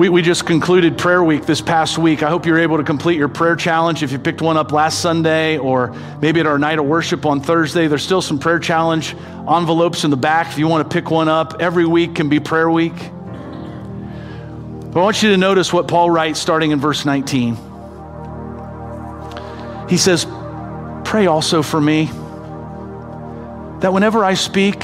We, 0.00 0.08
we 0.08 0.22
just 0.22 0.46
concluded 0.46 0.96
prayer 0.96 1.22
week 1.22 1.44
this 1.44 1.60
past 1.60 1.98
week. 1.98 2.22
I 2.22 2.30
hope 2.30 2.46
you're 2.46 2.58
able 2.58 2.78
to 2.78 2.82
complete 2.82 3.18
your 3.18 3.28
prayer 3.28 3.54
challenge. 3.54 4.02
If 4.02 4.12
you 4.12 4.18
picked 4.18 4.40
one 4.40 4.56
up 4.56 4.72
last 4.72 5.02
Sunday 5.02 5.58
or 5.58 5.94
maybe 6.22 6.40
at 6.40 6.46
our 6.46 6.58
night 6.58 6.78
of 6.78 6.86
worship 6.86 7.26
on 7.26 7.42
Thursday, 7.42 7.86
there's 7.86 8.02
still 8.02 8.22
some 8.22 8.38
prayer 8.38 8.58
challenge 8.58 9.14
envelopes 9.46 10.04
in 10.04 10.10
the 10.10 10.16
back 10.16 10.52
if 10.52 10.58
you 10.58 10.68
want 10.68 10.88
to 10.88 10.94
pick 10.94 11.10
one 11.10 11.28
up. 11.28 11.60
Every 11.60 11.84
week 11.84 12.14
can 12.14 12.30
be 12.30 12.40
prayer 12.40 12.70
week. 12.70 12.94
But 12.94 15.00
I 15.00 15.02
want 15.02 15.22
you 15.22 15.28
to 15.32 15.36
notice 15.36 15.70
what 15.70 15.86
Paul 15.86 16.10
writes 16.10 16.40
starting 16.40 16.70
in 16.70 16.80
verse 16.80 17.04
19. 17.04 17.56
He 19.86 19.98
says, 19.98 20.24
Pray 21.04 21.26
also 21.26 21.60
for 21.60 21.78
me 21.78 22.06
that 23.80 23.92
whenever 23.92 24.24
I 24.24 24.32
speak, 24.32 24.82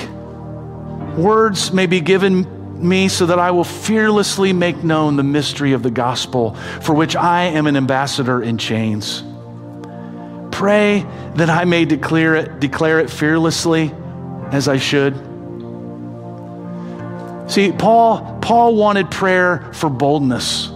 words 1.17 1.73
may 1.73 1.87
be 1.87 2.03
given 2.03 2.56
me 2.79 3.09
so 3.09 3.27
that 3.27 3.39
I 3.39 3.51
will 3.51 3.65
fearlessly 3.65 4.53
make 4.53 4.83
known 4.85 5.17
the 5.17 5.23
mystery 5.23 5.73
of 5.73 5.83
the 5.83 5.91
gospel 5.91 6.55
for 6.83 6.95
which 6.95 7.17
I 7.17 7.45
am 7.45 7.67
an 7.67 7.77
ambassador 7.77 8.43
in 8.43 8.59
chains. 8.59 9.23
Pray 10.53 11.07
that 11.35 11.51
I 11.51 11.65
may 11.65 11.85
declare 11.85 12.35
it, 12.35 12.61
declare 12.61 13.01
it 13.01 13.11
fearlessly 13.11 13.93
as 14.53 14.69
I 14.69 14.79
should. 14.79 15.15
See, 17.49 17.73
Paul, 17.73 18.39
Paul 18.41 18.75
wanted 18.75 19.11
prayer 19.11 19.71
for 19.73 19.89
boldness, 19.89 20.69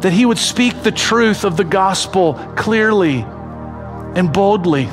that 0.00 0.12
he 0.12 0.26
would 0.26 0.38
speak 0.38 0.82
the 0.82 0.90
truth 0.90 1.44
of 1.44 1.56
the 1.56 1.64
gospel 1.64 2.34
clearly 2.56 3.20
and 3.20 4.32
boldly. 4.32 4.88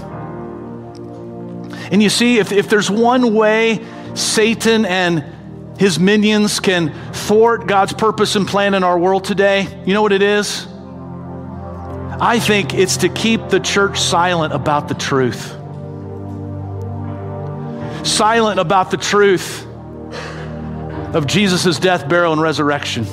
And 1.91 2.03
you 2.03 2.09
see, 2.09 2.37
if, 2.37 2.51
if 2.51 2.69
there's 2.69 2.91
one 2.91 3.33
way 3.33 3.83
Satan 4.13 4.85
and 4.85 5.23
his 5.79 5.97
minions 5.97 6.59
can 6.59 6.93
thwart 7.13 7.65
God's 7.65 7.93
purpose 7.93 8.35
and 8.35 8.45
plan 8.45 8.73
in 8.73 8.83
our 8.83 8.99
world 8.99 9.23
today, 9.23 9.81
you 9.85 9.93
know 9.93 10.01
what 10.01 10.11
it 10.11 10.21
is? 10.21 10.67
I 12.21 12.37
think 12.41 12.73
it's 12.73 12.97
to 12.97 13.07
keep 13.07 13.47
the 13.47 13.61
church 13.61 13.97
silent 13.97 14.53
about 14.53 14.89
the 14.89 14.93
truth. 14.93 15.55
Silent 18.05 18.59
about 18.59 18.91
the 18.91 18.97
truth 18.97 19.65
of 21.15 21.25
Jesus' 21.25 21.79
death, 21.79 22.09
burial, 22.09 22.33
and 22.33 22.41
resurrection. 22.41 23.05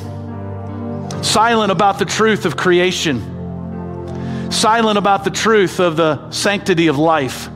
Silent 1.22 1.70
about 1.70 2.00
the 2.00 2.04
truth 2.04 2.46
of 2.46 2.56
creation. 2.56 4.50
Silent 4.50 4.98
about 4.98 5.22
the 5.22 5.30
truth 5.30 5.78
of 5.78 5.96
the 5.96 6.32
sanctity 6.32 6.88
of 6.88 6.98
life. 6.98 7.48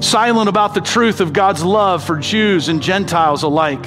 Silent 0.00 0.48
about 0.48 0.74
the 0.74 0.80
truth 0.80 1.20
of 1.20 1.32
God's 1.32 1.64
love 1.64 2.04
for 2.04 2.16
Jews 2.16 2.68
and 2.68 2.82
Gentiles 2.82 3.42
alike. 3.42 3.84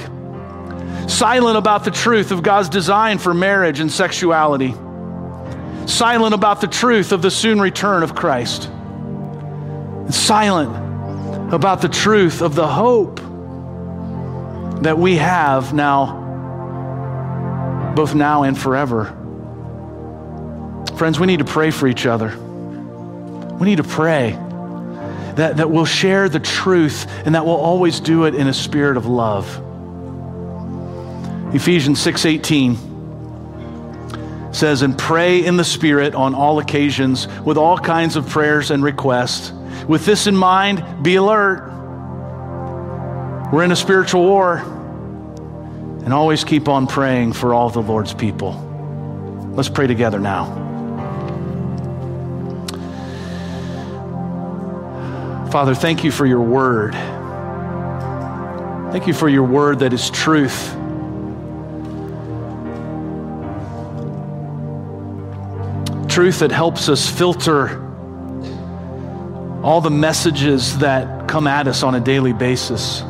Silent 1.08 1.56
about 1.56 1.84
the 1.84 1.90
truth 1.90 2.32
of 2.32 2.42
God's 2.42 2.68
design 2.68 3.18
for 3.18 3.32
marriage 3.32 3.80
and 3.80 3.90
sexuality. 3.90 4.74
Silent 5.86 6.34
about 6.34 6.60
the 6.60 6.66
truth 6.66 7.12
of 7.12 7.22
the 7.22 7.30
soon 7.30 7.60
return 7.60 8.02
of 8.02 8.14
Christ. 8.14 8.66
And 8.66 10.14
silent 10.14 10.74
about 11.54 11.80
the 11.80 11.88
truth 11.88 12.42
of 12.42 12.54
the 12.54 12.66
hope 12.66 13.20
that 14.82 14.98
we 14.98 15.16
have 15.16 15.72
now, 15.72 16.16
both 17.94 18.14
now 18.14 18.42
and 18.42 18.58
forever. 18.58 19.16
Friends, 20.96 21.20
we 21.20 21.26
need 21.26 21.38
to 21.38 21.44
pray 21.44 21.70
for 21.70 21.86
each 21.86 22.06
other. 22.06 22.36
We 22.38 23.66
need 23.66 23.76
to 23.76 23.84
pray 23.84 24.38
that, 25.36 25.56
that 25.56 25.70
we'll 25.70 25.84
share 25.84 26.28
the 26.28 26.40
truth 26.40 27.06
and 27.24 27.34
that 27.34 27.44
we'll 27.44 27.54
always 27.54 28.00
do 28.00 28.24
it 28.24 28.34
in 28.34 28.46
a 28.46 28.54
spirit 28.54 28.96
of 28.96 29.06
love. 29.06 29.46
Ephesians 31.54 31.98
6:18 32.00 32.78
says, 34.52 34.82
"And 34.82 34.96
pray 34.96 35.44
in 35.44 35.56
the 35.56 35.64
spirit 35.64 36.14
on 36.14 36.34
all 36.34 36.58
occasions 36.58 37.28
with 37.44 37.56
all 37.56 37.78
kinds 37.78 38.16
of 38.16 38.28
prayers 38.28 38.70
and 38.70 38.82
requests. 38.82 39.52
With 39.88 40.06
this 40.06 40.26
in 40.26 40.36
mind, 40.36 40.82
be 41.02 41.16
alert. 41.16 41.70
We're 43.52 43.64
in 43.64 43.72
a 43.72 43.76
spiritual 43.76 44.22
war. 44.22 44.62
And 46.04 46.14
always 46.14 46.44
keep 46.44 46.68
on 46.68 46.86
praying 46.86 47.32
for 47.32 47.52
all 47.52 47.70
the 47.70 47.82
Lord's 47.82 48.14
people." 48.14 48.66
Let's 49.54 49.68
pray 49.68 49.86
together 49.86 50.20
now. 50.20 50.69
Father, 55.50 55.74
thank 55.74 56.04
you 56.04 56.12
for 56.12 56.26
your 56.26 56.42
word. 56.42 56.92
Thank 58.92 59.08
you 59.08 59.12
for 59.12 59.28
your 59.28 59.42
word 59.42 59.80
that 59.80 59.92
is 59.92 60.08
truth. 60.10 60.70
Truth 66.08 66.38
that 66.38 66.52
helps 66.52 66.88
us 66.88 67.10
filter 67.10 67.84
all 69.64 69.80
the 69.80 69.90
messages 69.90 70.78
that 70.78 71.28
come 71.28 71.48
at 71.48 71.66
us 71.66 71.82
on 71.82 71.96
a 71.96 72.00
daily 72.00 72.32
basis. 72.32 73.00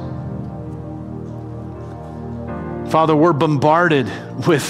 Father, 2.90 3.14
we're 3.14 3.35
bombarded 3.35 4.11
with 4.46 4.64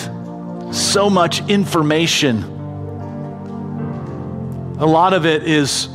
so 0.74 1.08
much 1.08 1.48
information. 1.48 2.42
A 4.80 4.86
lot 4.86 5.12
of 5.12 5.24
it 5.24 5.44
is 5.44 5.88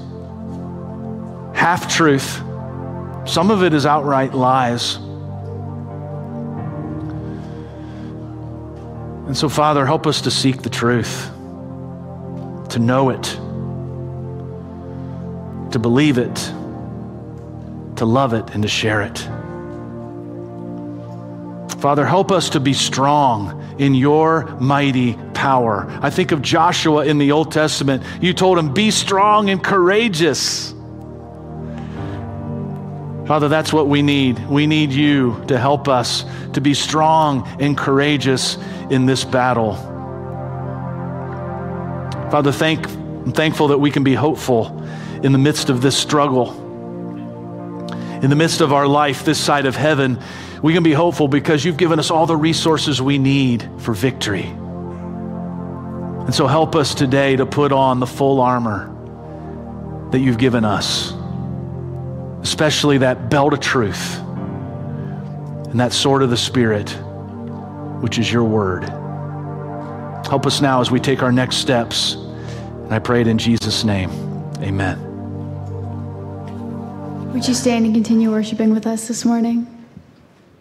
half 1.56 1.92
truth, 1.92 2.42
some 3.26 3.50
of 3.50 3.64
it 3.64 3.74
is 3.74 3.88
outright 3.88 4.36
lies. 4.36 4.98
And 9.26 9.36
so, 9.36 9.50
Father, 9.50 9.86
help 9.88 10.06
us 10.06 10.22
to 10.22 10.32
seek 10.32 10.62
the 10.62 10.70
truth, 10.70 11.32
to 12.70 12.78
know 12.78 13.10
it, 13.10 13.24
to 15.72 15.80
believe 15.80 16.20
it, 16.20 16.36
to 17.96 18.06
love 18.06 18.34
it, 18.34 18.54
and 18.54 18.62
to 18.62 18.70
share 18.70 19.02
it. 19.02 19.18
Father, 21.82 22.06
help 22.06 22.32
us 22.32 22.52
to 22.52 22.60
be 22.60 22.74
strong 22.74 23.76
in 23.80 23.96
your 23.96 24.46
mighty 24.60 25.14
power. 25.34 25.88
I 26.02 26.12
think 26.12 26.32
of 26.32 26.44
Joshua 26.44 27.06
in 27.06 27.18
the 27.18 27.32
Old 27.32 27.52
Testament. 27.52 28.04
You 28.22 28.34
told 28.34 28.60
him, 28.60 28.74
Be 28.74 28.92
strong 28.92 29.50
and 29.50 29.64
courageous. 29.64 30.75
Father, 33.26 33.50
that's 33.50 33.74
what 33.74 33.88
we 33.88 34.04
need. 34.04 34.38
We 34.48 34.68
need 34.68 34.92
you 34.92 35.44
to 35.48 35.58
help 35.58 35.88
us 35.88 36.26
to 36.54 36.62
be 36.62 36.76
strong 36.76 37.48
and 37.60 37.76
courageous 37.76 38.56
in 38.92 39.08
this 39.08 39.24
battle. 39.24 39.74
Father, 42.30 42.52
thank, 42.52 42.88
I'm 42.88 43.32
thankful 43.32 43.70
that 43.70 43.80
we 43.80 43.90
can 43.90 44.04
be 44.04 44.14
hopeful 44.14 44.80
in 45.24 45.32
the 45.32 45.40
midst 45.40 45.72
of 45.72 45.82
this 45.82 45.98
struggle. 45.98 46.52
In 48.22 48.30
the 48.30 48.36
midst 48.36 48.62
of 48.62 48.72
our 48.72 48.88
life 48.88 49.26
this 49.26 49.40
side 49.40 49.66
of 49.66 49.76
heaven, 49.76 50.20
we 50.62 50.74
can 50.74 50.84
be 50.84 50.94
hopeful 50.94 51.28
because 51.28 51.66
you've 51.66 51.78
given 51.78 51.98
us 51.98 52.12
all 52.12 52.28
the 52.28 52.38
resources 52.38 53.02
we 53.02 53.18
need 53.18 53.68
for 53.80 53.94
victory. 53.94 54.46
And 56.26 56.34
so 56.34 56.46
help 56.46 56.76
us 56.76 56.94
today 56.94 57.36
to 57.38 57.48
put 57.48 57.72
on 57.72 58.00
the 58.00 58.08
full 58.08 58.40
armor 58.40 58.92
that 60.12 60.20
you've 60.20 60.38
given 60.38 60.64
us 60.64 61.14
especially 62.46 63.00
that 63.00 63.28
belt 63.28 63.54
of 63.54 63.60
truth 63.60 64.20
and 64.20 65.80
that 65.80 65.92
sword 65.92 66.22
of 66.22 66.30
the 66.30 66.38
Spirit, 66.38 66.92
which 68.02 68.20
is 68.20 68.32
your 68.32 68.44
word. 68.44 68.84
Help 70.28 70.46
us 70.46 70.62
now 70.62 70.80
as 70.80 70.92
we 70.92 71.00
take 71.00 71.24
our 71.24 71.32
next 71.32 71.56
steps. 71.56 72.14
And 72.14 72.94
I 72.94 73.00
pray 73.00 73.22
it 73.22 73.28
in 73.28 73.40
Jesus' 73.40 73.84
name. 73.84 74.12
Amen. 74.60 75.02
Would 77.34 77.48
you 77.48 77.56
stand 77.56 77.86
and 77.86 77.96
continue 77.96 78.30
worshiping 78.30 78.76
with 78.76 78.86
us 78.86 79.08
this 79.08 79.26
morning? 79.26 79.75